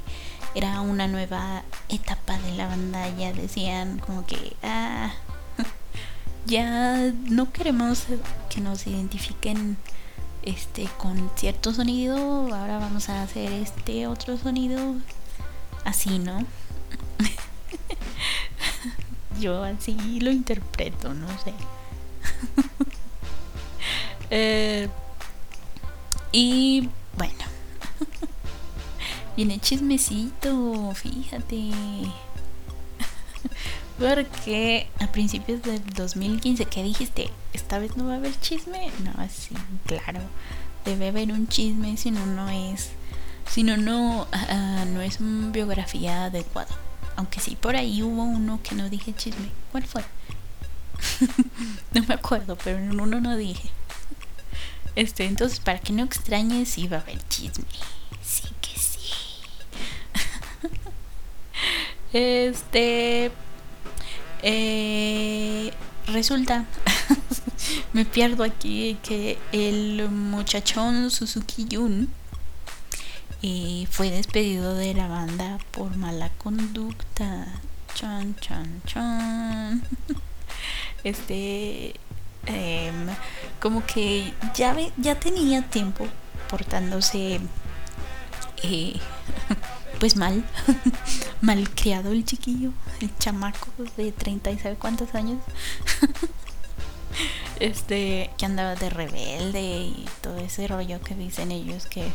[0.56, 3.08] era una nueva etapa de la banda.
[3.18, 5.14] Ya decían como que, ah,
[6.46, 8.04] ya no queremos
[8.50, 9.78] que nos identifiquen
[10.50, 12.18] este con cierto sonido,
[12.54, 14.96] ahora vamos a hacer este otro sonido
[15.86, 16.46] así, ¿no?
[19.40, 21.54] Yo así lo interpreto, no sé.
[24.32, 24.88] Eh,
[26.32, 27.46] y bueno,
[29.36, 31.72] viene chismecito, fíjate.
[34.00, 37.30] Porque a principios del 2015, ¿qué dijiste?
[37.52, 38.90] ¿Esta vez no va a haber chisme?
[39.04, 39.54] No, sí,
[39.86, 40.22] claro.
[40.86, 42.92] Debe haber un chisme, si no, no es.
[43.46, 46.74] Si no, no, uh, no es una biografía adecuada.
[47.18, 49.50] Aunque sí, por ahí hubo uno que no dije chisme.
[49.74, 50.06] ¿Cuál fue?
[51.94, 53.70] no me acuerdo, pero en uno no dije.
[54.96, 57.66] Este, entonces, para que no extrañes, iba a haber chisme.
[58.24, 59.10] Sí que sí.
[62.14, 63.32] este
[64.44, 65.72] eh,
[66.08, 66.66] resulta,
[67.94, 72.10] me pierdo aquí, que el muchachón Suzuki Yun
[73.42, 77.48] eh, fue despedido de la banda por mala conducta.
[77.96, 79.84] Chan, chan, chan.
[81.04, 81.94] Este,
[82.46, 83.08] em,
[83.62, 86.08] como que ya, ya tenía tiempo
[86.50, 87.40] portándose
[88.64, 89.00] eh,
[90.00, 90.44] pues mal,
[91.42, 95.40] mal criado el chiquillo, el chamaco de 30 y sabe cuántos años.
[97.60, 102.10] este, que andaba de rebelde y todo ese rollo que dicen ellos que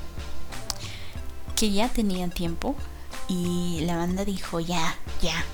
[1.57, 2.75] que ya tenían tiempo
[3.29, 5.45] y la banda dijo, "Ya, ya.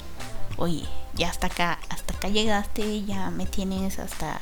[0.56, 4.40] Oye, ya hasta acá, hasta acá llegaste, ya me tienes hasta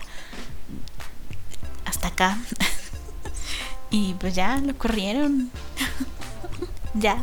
[1.84, 2.38] hasta acá."
[3.90, 5.50] y pues ya lo corrieron
[7.00, 7.22] ya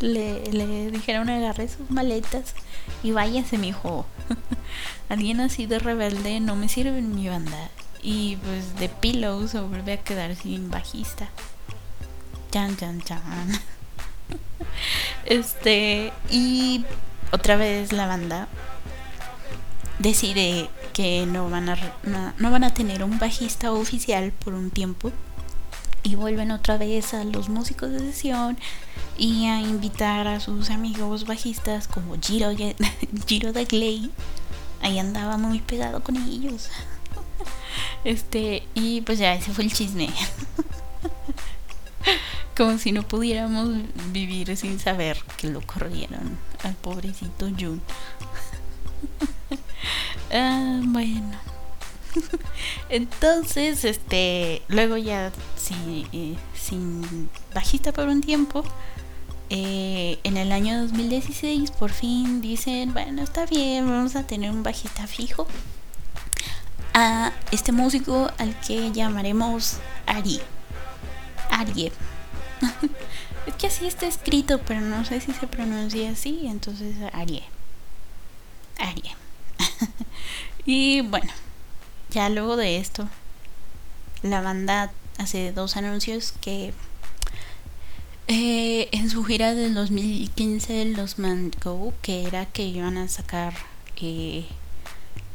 [0.00, 2.54] le, dijeron agarre sus maletas
[3.02, 4.06] y váyase mi hijo
[5.08, 7.70] alguien así de rebelde no me sirve en mi banda.
[8.02, 11.28] Y pues de Pillow se vuelve a quedar sin bajista.
[12.50, 13.20] Chan chan chan.
[15.26, 16.84] Este y
[17.30, 18.48] otra vez la banda
[19.98, 21.76] decide que no van a
[22.38, 25.12] no van a tener un bajista oficial por un tiempo
[26.02, 28.58] y vuelven otra vez a los músicos de sesión
[29.18, 32.50] y a invitar a sus amigos bajistas como Giro,
[33.26, 34.10] Giro de Gley.
[34.82, 36.70] Ahí andaba muy pegado con ellos.
[38.02, 40.08] Este, y pues ya ese fue el chisme.
[42.56, 43.68] Como si no pudiéramos
[44.10, 47.80] vivir sin saber que lo corrieron al pobrecito Jun.
[50.32, 51.49] ah, bueno.
[52.88, 58.64] Entonces, este, luego ya si, sin bajista por un tiempo,
[59.52, 64.62] eh, en el año 2016 por fin dicen, bueno, está bien, vamos a tener un
[64.62, 65.48] bajista fijo
[66.94, 70.40] a este músico al que llamaremos Ari.
[71.50, 71.90] Arie.
[73.46, 77.42] es que así está escrito, pero no sé si se pronuncia así, entonces Arie.
[78.78, 79.16] Arie.
[80.64, 81.32] y bueno,
[82.10, 83.08] ya luego de esto,
[84.22, 86.72] la banda hace dos anuncios que
[88.28, 93.54] eh, en su gira del 2015 los Man Go, que era que iban a sacar
[94.00, 94.44] eh,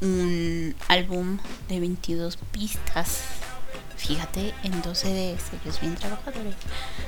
[0.01, 1.37] un álbum
[1.69, 3.21] de 22 pistas.
[3.97, 6.55] Fíjate, en 12 de sellos bien trabajadores.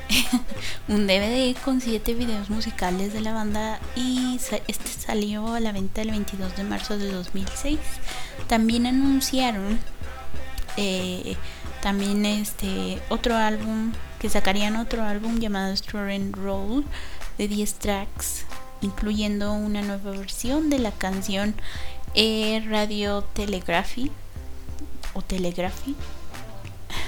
[0.88, 6.02] un DVD con 7 videos musicales de la banda y este salió a la venta
[6.02, 7.80] el 22 de marzo de 2006.
[8.48, 9.80] También anunciaron
[10.78, 11.36] eh,
[11.82, 16.86] también este otro álbum que sacarían otro álbum llamado Story Roll
[17.38, 18.46] de 10 tracks
[18.82, 21.56] incluyendo una nueva versión de la canción
[22.14, 24.12] eh, Radio Telegraphy
[25.14, 25.96] o Telegraphy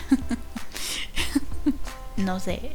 [2.17, 2.61] no sé.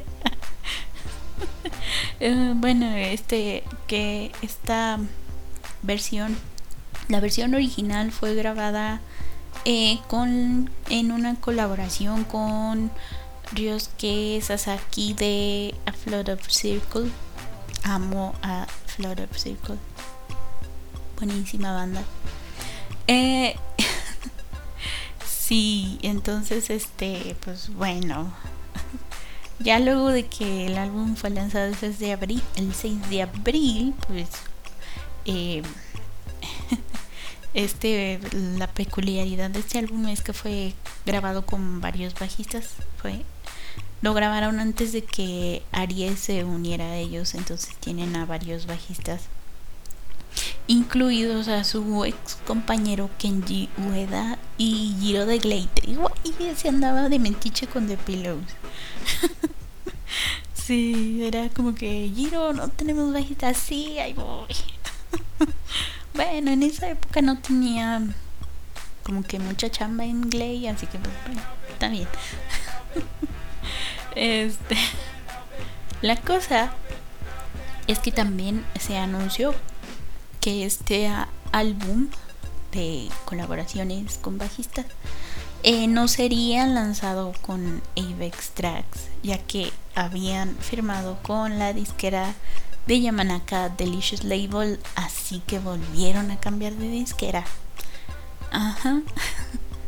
[2.20, 4.98] Eh, bueno, este que esta
[5.82, 6.36] versión,
[7.08, 9.00] la versión original fue grabada
[9.64, 12.90] eh, con en una colaboración con
[13.52, 17.10] Ryosuke Sasaki de A Flood of Circle.
[17.82, 19.76] Amo a Flood of Circle.
[21.16, 22.02] Buenísima banda.
[23.06, 23.56] Eh,
[25.46, 28.32] sí, entonces este, pues bueno.
[29.60, 33.22] Ya luego de que el álbum fue lanzado el 6 de abril, el 6 de
[33.22, 34.28] abril, pues
[35.26, 35.62] eh,
[37.54, 38.18] este
[38.58, 40.74] la peculiaridad de este álbum es que fue
[41.06, 42.70] grabado con varios bajistas.
[43.00, 43.22] Fue
[44.02, 49.22] lo grabaron antes de que Aries se uniera a ellos, entonces tienen a varios bajistas
[50.66, 55.82] incluidos a su ex compañero Kenji Ueda y Giro de Gleite.
[55.86, 58.44] Y se andaba de mentiche con The Pillows.
[60.54, 64.54] sí, era como que Giro, no tenemos bajista, sí, ahí voy.
[66.14, 68.02] bueno, en esa época no tenía
[69.02, 72.08] como que mucha chamba en Glay, así que pues bueno, está bien.
[74.14, 74.76] este
[76.04, 76.70] la cosa
[77.86, 79.54] es que también se anunció
[80.40, 81.10] que este
[81.50, 82.08] álbum
[82.74, 84.86] de colaboraciones con bajistas
[85.66, 92.34] eh, no sería lanzado con Avex Tracks, ya que habían firmado con la disquera
[92.86, 97.46] de Yamanaka Delicious Label, así que volvieron a cambiar de disquera.
[98.50, 99.00] Ajá.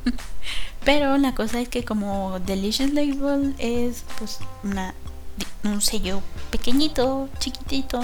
[0.86, 4.94] Pero la cosa es que como Delicious Label es pues una,
[5.62, 8.00] un sello pequeñito, chiquitito,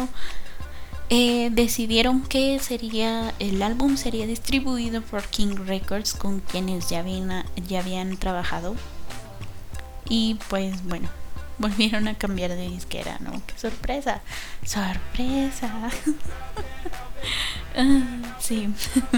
[1.14, 7.44] eh, decidieron que sería el álbum sería distribuido por King Records con quienes ya habían,
[7.68, 8.76] ya habían trabajado.
[10.08, 11.10] Y pues bueno
[11.58, 14.22] volvieron a cambiar de disquera no qué sorpresa
[14.64, 15.70] sorpresa
[17.76, 18.70] ah, sí.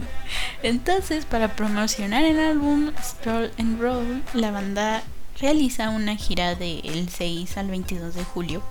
[0.64, 5.04] Entonces para promocionar el álbum Stroll and Roll la banda
[5.40, 8.64] realiza una gira del 6 al 22 de julio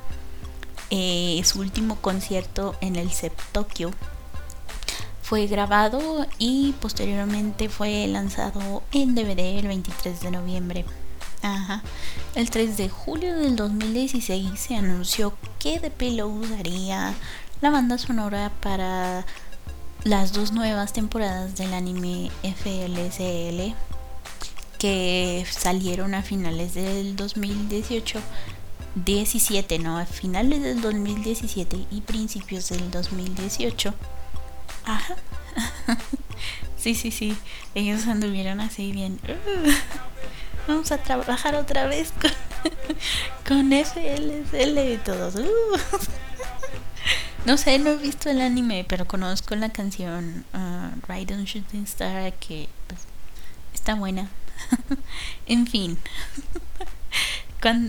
[0.96, 3.90] eh, su último concierto en el CEP Tokyo
[5.24, 10.86] fue grabado y posteriormente fue lanzado en DVD el 23 de noviembre.
[11.42, 11.82] Ajá.
[12.36, 17.16] El 3 de julio del 2016 se anunció que The Pillow usaría
[17.62, 19.26] la banda sonora para
[20.04, 23.74] las dos nuevas temporadas del anime FLCL
[24.78, 28.20] que salieron a finales del 2018
[28.96, 33.94] 17, no, a finales del 2017 y principios del 2018.
[34.86, 35.16] Ajá.
[36.78, 37.38] sí, sí, sí.
[37.74, 39.20] Ellos anduvieron así bien.
[40.68, 42.32] Vamos a trabajar otra vez con,
[43.48, 45.36] con FLSL y todos.
[47.46, 51.84] No sé, no he visto el anime, pero conozco la canción uh, Ride on Shooting
[51.84, 53.02] Star que pues,
[53.74, 54.30] está buena.
[55.48, 55.98] en fin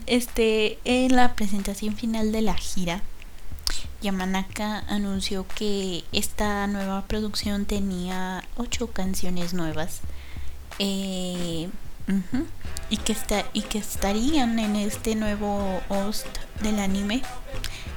[0.06, 3.02] este, en la presentación final de la gira,
[4.02, 10.00] Yamanaka anunció que esta nueva producción tenía ocho canciones nuevas
[10.78, 11.68] eh,
[12.90, 13.16] y, que
[13.52, 16.26] y que estarían en este nuevo host
[16.62, 17.22] del anime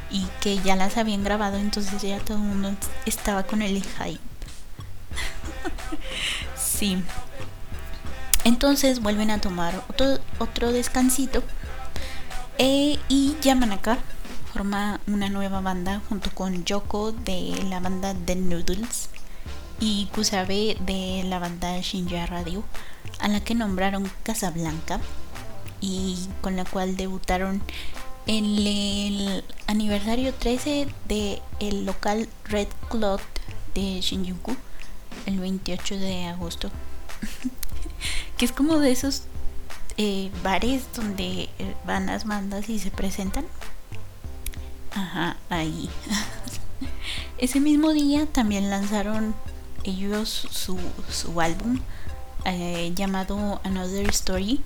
[0.09, 2.71] y que ya las habían grabado, entonces ya todo el mundo
[3.05, 4.19] estaba con el hype.
[6.57, 7.03] sí.
[8.45, 11.43] Entonces vuelven a tomar otro, otro descansito
[12.57, 13.99] e, y Yamanaka
[14.53, 19.09] forma una nueva banda junto con Yoko de la banda The Noodles
[19.79, 22.63] y Kusabe de la banda Shinja Radio,
[23.19, 24.99] a la que nombraron Casablanca
[25.81, 27.61] y con la cual debutaron
[28.25, 33.21] en el aniversario 13 del el local Red Cloth
[33.75, 34.55] de Shinjuku
[35.27, 36.71] el 28 de agosto.
[38.37, 39.23] que es como de esos
[39.97, 43.45] eh, bares donde eh, van las bandas y se presentan.
[44.91, 45.89] Ajá, ahí.
[47.39, 49.35] Ese mismo día también lanzaron
[49.83, 50.77] ellos su,
[51.41, 51.79] álbum
[52.45, 54.61] eh, llamado Another Story,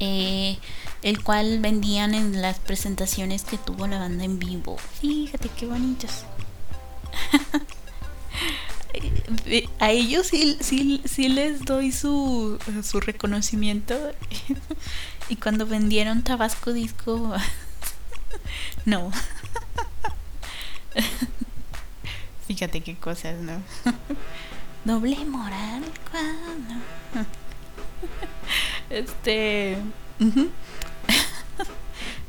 [0.00, 4.78] el cual vendían en las presentaciones que tuvo la banda en vivo.
[5.00, 6.24] Fíjate qué bonitos.
[9.78, 13.94] a ellos sí, sí, sí les doy su, su reconocimiento.
[15.28, 17.34] y cuando vendieron Tabasco Disco,
[18.84, 19.10] no.
[22.46, 23.62] Fíjate qué cosas, ¿no?
[24.84, 26.74] Doble moral cuando.
[28.90, 29.76] Este.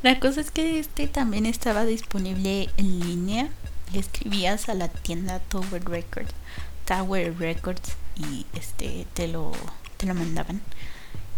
[0.02, 3.48] La cosa es que este también estaba disponible en línea.
[3.92, 6.32] Le escribías a la tienda Tower Records,
[6.84, 9.52] Tower Records y este te lo
[9.96, 10.60] te lo mandaban.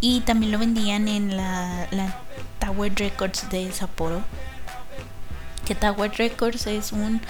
[0.01, 1.89] Y también lo vendían en la,
[2.59, 4.23] Tower Records de Sapporo.
[5.65, 7.21] Que Tower Records es un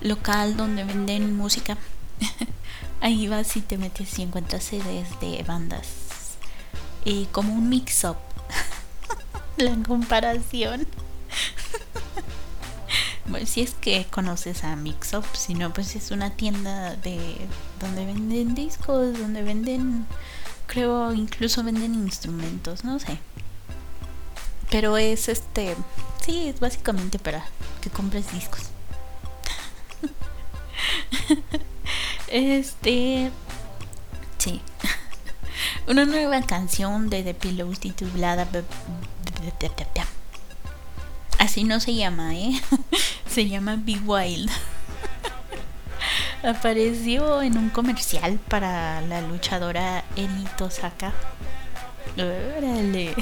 [0.00, 1.76] local donde venden música.
[3.00, 5.88] Ahí vas y te metes y encuentras CDs de bandas.
[7.04, 8.16] Y como un mix-up
[9.56, 10.86] la comparación.
[13.26, 17.36] bueno, si es que conoces a Mixup, si no, pues es una tienda de
[17.80, 20.06] donde venden discos, donde venden,
[20.66, 23.18] creo, incluso venden instrumentos, no sé.
[24.70, 25.76] Pero es este,
[26.24, 27.44] sí, es básicamente para
[27.80, 28.62] que compres discos.
[32.28, 33.30] este,
[34.38, 34.60] sí.
[35.86, 38.48] Una nueva canción de The Pillows titulada
[41.38, 42.60] Así no se llama, ¿eh?
[43.26, 44.50] Se llama Be Wild.
[46.42, 51.12] Apareció en un comercial para la luchadora Eri Tosaka.
[52.16, 53.14] Órale.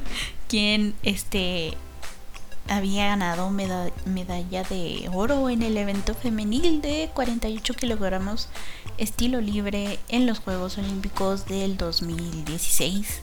[0.48, 1.76] Quien este
[2.68, 8.48] había ganado medalla de oro en el evento femenil de 48 kilogramos
[8.98, 13.20] estilo libre en los Juegos Olímpicos del 2016.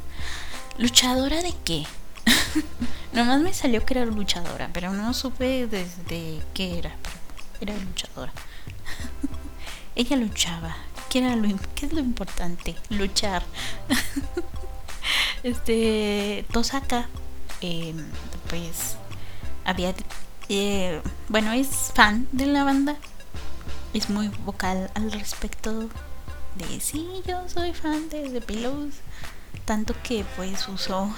[0.78, 1.86] ¿Luchadora de qué?
[3.14, 6.96] Nomás me salió que era luchadora, pero no supe desde qué era.
[7.62, 8.34] Era luchadora.
[9.96, 10.76] Ella luchaba.
[11.10, 12.76] ¿Qué, era lo, ¿Qué es lo importante?
[12.90, 13.44] Luchar.
[15.44, 16.46] este.
[16.52, 17.08] Tosaka.
[17.62, 18.06] Em,
[18.50, 18.98] pues.
[19.64, 19.94] Había.
[20.50, 22.98] Eh, bueno, es fan de la banda.
[23.94, 25.88] Es muy vocal al respecto
[26.56, 28.96] de sí, yo soy fan de The Pillows.
[29.66, 31.14] Tanto que pues usó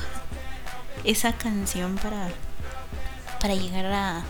[1.03, 2.29] esa canción para
[3.39, 4.23] para llegar a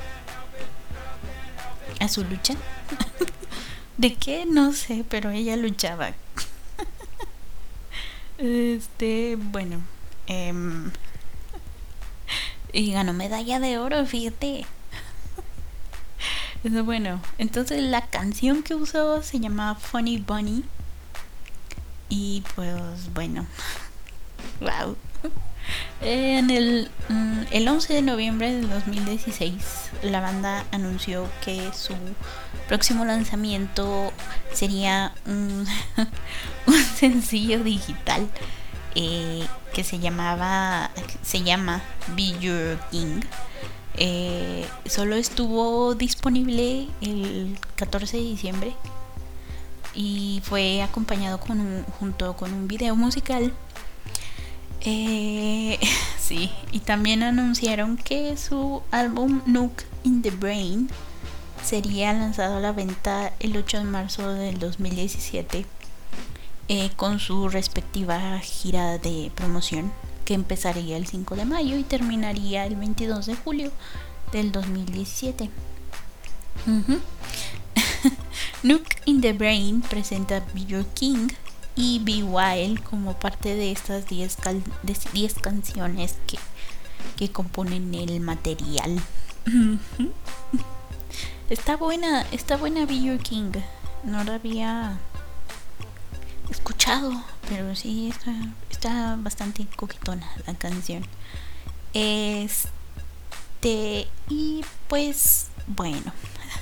[1.99, 2.55] a su lucha.
[3.97, 4.45] ¿De qué?
[4.45, 6.13] No sé, pero ella luchaba.
[8.38, 9.82] este, bueno,
[10.28, 10.91] em,
[12.72, 14.65] y ganó medalla de oro, fíjate.
[16.84, 20.63] bueno, entonces la canción que usó se llama Funny Bunny.
[22.09, 23.45] Y pues bueno,
[24.61, 24.95] wow.
[26.01, 31.93] En el, mm, el 11 de noviembre del 2016, la banda anunció que su
[32.68, 34.11] próximo lanzamiento
[34.53, 35.65] sería un,
[36.95, 38.28] sencillo digital
[38.95, 40.91] eh, que se llamaba
[41.24, 41.82] se llama
[42.15, 43.22] Be Your King.
[43.95, 48.74] Eh, solo estuvo disponible el 14 de diciembre
[49.95, 53.51] y fue acompañado con junto con un video musical
[54.82, 55.80] eh,
[56.20, 60.90] sí, y también anunciaron que su álbum Nook in the Brain
[61.64, 65.66] sería lanzado a la venta el 8 de marzo del 2017
[66.70, 69.92] eh, con su respectiva gira de promoción
[70.26, 73.72] que empezaría el 5 de mayo y terminaría el 22 de julio
[74.34, 75.50] del 2017.
[78.64, 81.30] Nook in the Brain presenta Your King
[81.78, 84.36] y Be Wild como parte de estas 10
[85.40, 86.40] canciones que,
[87.16, 89.00] que componen el material.
[91.50, 93.52] está buena, está buena Be Your King.
[94.04, 94.98] No la había
[96.50, 98.34] escuchado, pero sí está,
[98.72, 101.06] está bastante coquetona la canción.
[101.94, 102.58] Este,
[104.30, 106.12] y pues bueno.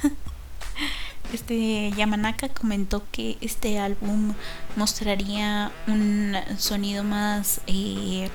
[1.34, 4.34] Este Yamanaka comentó que este álbum
[4.76, 8.30] mostraría un sonido más eh,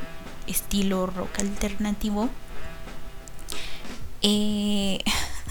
[0.47, 2.29] estilo rock alternativo.
[4.23, 4.99] Eh,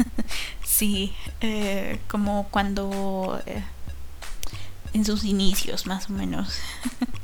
[0.63, 3.41] sí, eh, como cuando
[4.93, 6.59] en sus inicios más o menos.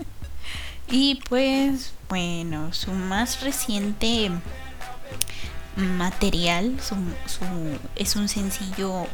[0.90, 4.32] y pues bueno, su más reciente
[5.76, 6.78] material
[7.96, 9.08] es un sencillo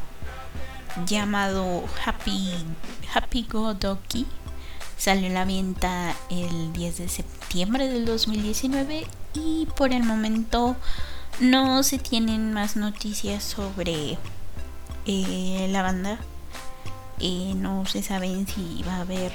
[1.06, 2.52] llamado Happy,
[3.14, 4.26] Happy Go Doki.
[4.96, 10.76] Salió en la venta el 10 de septiembre del 2019 y por el momento
[11.40, 14.18] no se tienen más noticias sobre
[15.06, 16.18] eh, la banda.
[17.18, 19.32] Eh, no se saben si va a haber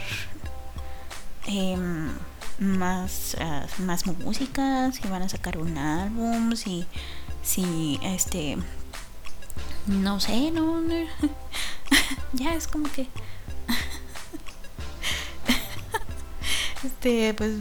[1.48, 2.10] em,
[2.60, 6.86] más, ah, más música, si van a sacar un álbum, si,
[7.44, 8.58] si este
[9.88, 10.82] no sé, no,
[12.34, 13.08] ya es como que
[16.84, 17.54] este pues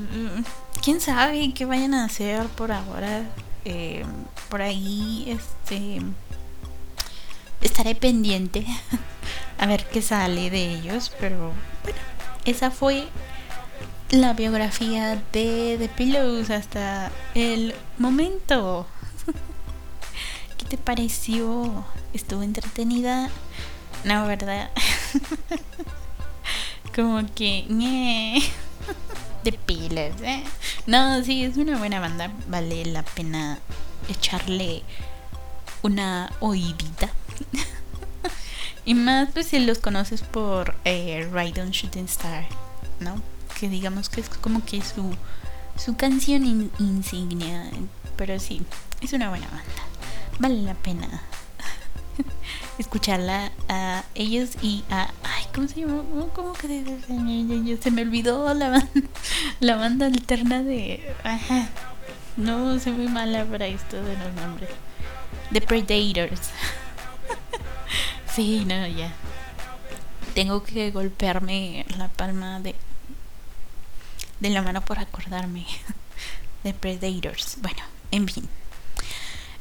[0.83, 3.23] quién sabe qué vayan a hacer por ahora
[3.65, 4.05] eh,
[4.49, 6.03] por ahí este
[7.61, 8.67] estaré pendiente
[9.59, 11.53] a ver qué sale de ellos, pero
[11.83, 11.99] bueno,
[12.45, 13.07] esa fue
[14.11, 18.87] la biografía de The Pillows hasta el momento.
[20.59, 21.85] ¿Qué te pareció?
[22.17, 23.29] ¿Estuvo entretenida?
[24.05, 24.71] No, ¿verdad?
[26.97, 28.43] Como que...
[29.45, 30.43] De pilas, ¿eh?
[30.87, 32.33] No, sí, es una buena banda.
[32.49, 33.59] Vale la pena
[34.09, 34.83] echarle
[35.83, 37.11] una oídita.
[38.87, 42.47] y más pues si los conoces por eh, Ride on Shooting Star,
[42.99, 43.21] ¿no?
[43.61, 45.15] Que digamos que es como que su,
[45.77, 47.71] su canción insignia.
[48.17, 48.63] Pero sí,
[49.03, 49.83] es una buena banda.
[50.39, 51.23] Vale la pena
[52.79, 55.11] escucharla a ellos y a.
[55.23, 56.03] Ay, ¿cómo se llama?
[56.35, 58.89] ¿Cómo que se me olvidó la banda,
[59.61, 61.15] la banda alterna de.
[61.25, 61.69] Ajá.
[62.37, 64.71] No, soy muy mala para esto de los nombres.
[65.53, 66.51] The Predators.
[68.35, 69.13] sí, no, ya.
[70.35, 72.75] Tengo que golpearme la palma de.
[74.41, 75.67] de la mano por acordarme.
[76.63, 77.57] The Predators.
[77.63, 78.49] Bueno, en fin.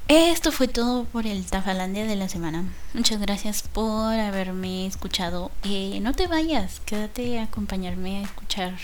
[0.07, 2.63] Esto fue todo por el Tafalandia de la semana.
[2.93, 5.49] Muchas gracias por haberme escuchado.
[5.63, 8.75] Eh, no te vayas, quédate a acompañarme a escuchar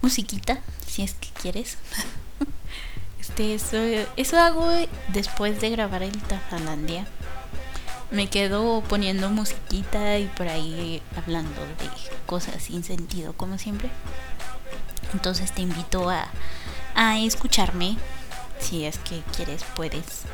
[0.00, 1.76] musiquita, si es que quieres.
[3.20, 3.76] este, eso,
[4.16, 4.66] eso hago
[5.08, 7.06] después de grabar el Tafalandia.
[8.10, 11.90] Me quedo poniendo musiquita y por ahí hablando de
[12.24, 13.90] cosas sin sentido, como siempre.
[15.12, 16.28] Entonces te invito a,
[16.94, 17.98] a escucharme.
[18.58, 20.24] Si es que quieres, puedes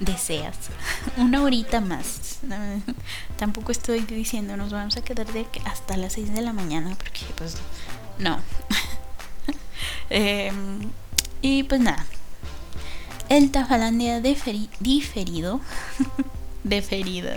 [0.00, 0.56] deseas.
[1.16, 2.40] Una horita más.
[3.38, 7.20] Tampoco estoy diciendo nos vamos a quedar de hasta las 6 de la mañana porque
[7.36, 7.56] pues
[8.18, 8.40] no.
[10.10, 10.90] Em,
[11.40, 12.04] y pues nada.
[13.28, 15.60] El Tafalandia diferido.
[16.64, 17.30] deferido.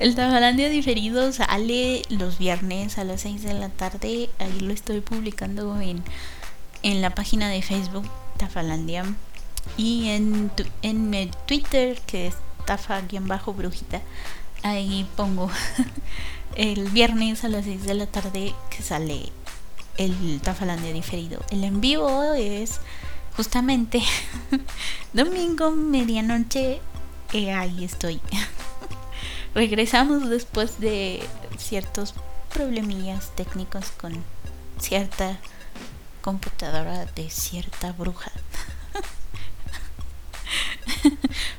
[0.00, 4.30] El Tafalandia diferido sale los viernes a las 6 de la tarde.
[4.38, 6.02] Ahí lo estoy publicando en,
[6.82, 9.04] en la página de Facebook Tafalandia
[9.76, 10.50] y en,
[10.82, 12.34] en el Twitter, que es
[12.66, 14.02] tafa-brujita,
[14.62, 15.50] ahí pongo
[16.56, 19.32] el viernes a las 6 de la tarde que sale
[19.96, 21.40] el Tafalandia diferido.
[21.50, 22.80] El en vivo es
[23.36, 24.02] justamente
[25.12, 26.80] domingo, medianoche.
[27.32, 28.20] y ahí estoy.
[29.54, 31.22] Regresamos después de
[31.58, 32.14] ciertos
[32.52, 34.24] problemillas técnicos con
[34.80, 35.38] cierta
[36.22, 38.30] computadora de cierta bruja.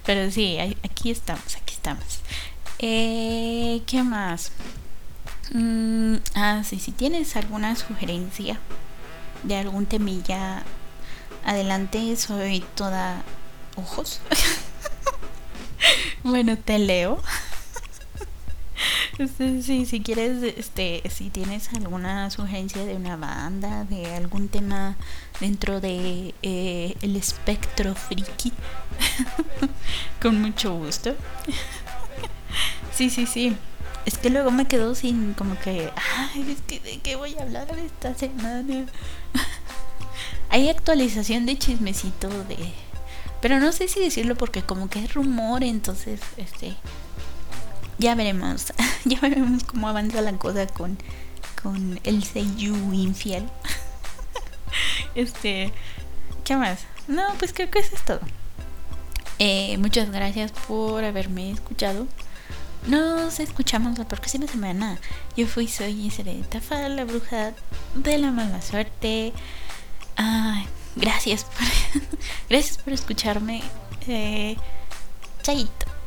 [0.09, 2.21] Pero sí, aquí estamos, aquí estamos.
[2.79, 4.51] Eh, ¿Qué más?
[5.53, 8.57] Mm, ah, sí, si tienes alguna sugerencia
[9.43, 10.63] de algún temilla,
[11.45, 13.21] adelante, soy toda
[13.75, 14.19] ojos.
[16.23, 17.21] bueno, te leo.
[19.27, 24.95] Sí, si quieres, este, si tienes alguna sugerencia de una banda, de algún tema
[25.41, 28.53] dentro de eh, el espectro friki,
[30.21, 31.17] con mucho gusto.
[32.95, 33.57] sí, sí, sí.
[34.05, 37.41] Es que luego me quedo sin como que, ay, es que de qué voy a
[37.41, 38.85] hablar esta semana.
[40.49, 42.57] Hay actualización de chismecito de
[43.41, 46.75] pero no sé si decirlo porque como que es rumor, entonces este
[47.99, 48.73] ya veremos,
[49.05, 50.97] ya veremos cómo avanza la cosa con,
[51.61, 53.47] con el Seiyu infiel.
[55.15, 55.71] este,
[56.43, 56.79] ¿qué más?
[57.07, 58.21] No, pues creo que eso es todo.
[59.37, 62.07] Eh, muchas gracias por haberme escuchado.
[62.87, 64.97] Nos escuchamos la próxima semana.
[65.35, 66.11] Yo fui, soy
[66.49, 67.53] Tafa, la bruja
[67.95, 69.33] de la mala suerte.
[70.95, 72.01] gracias por,
[72.49, 73.61] gracias por escucharme.
[74.07, 74.55] Eh,
[75.41, 75.98] chaito.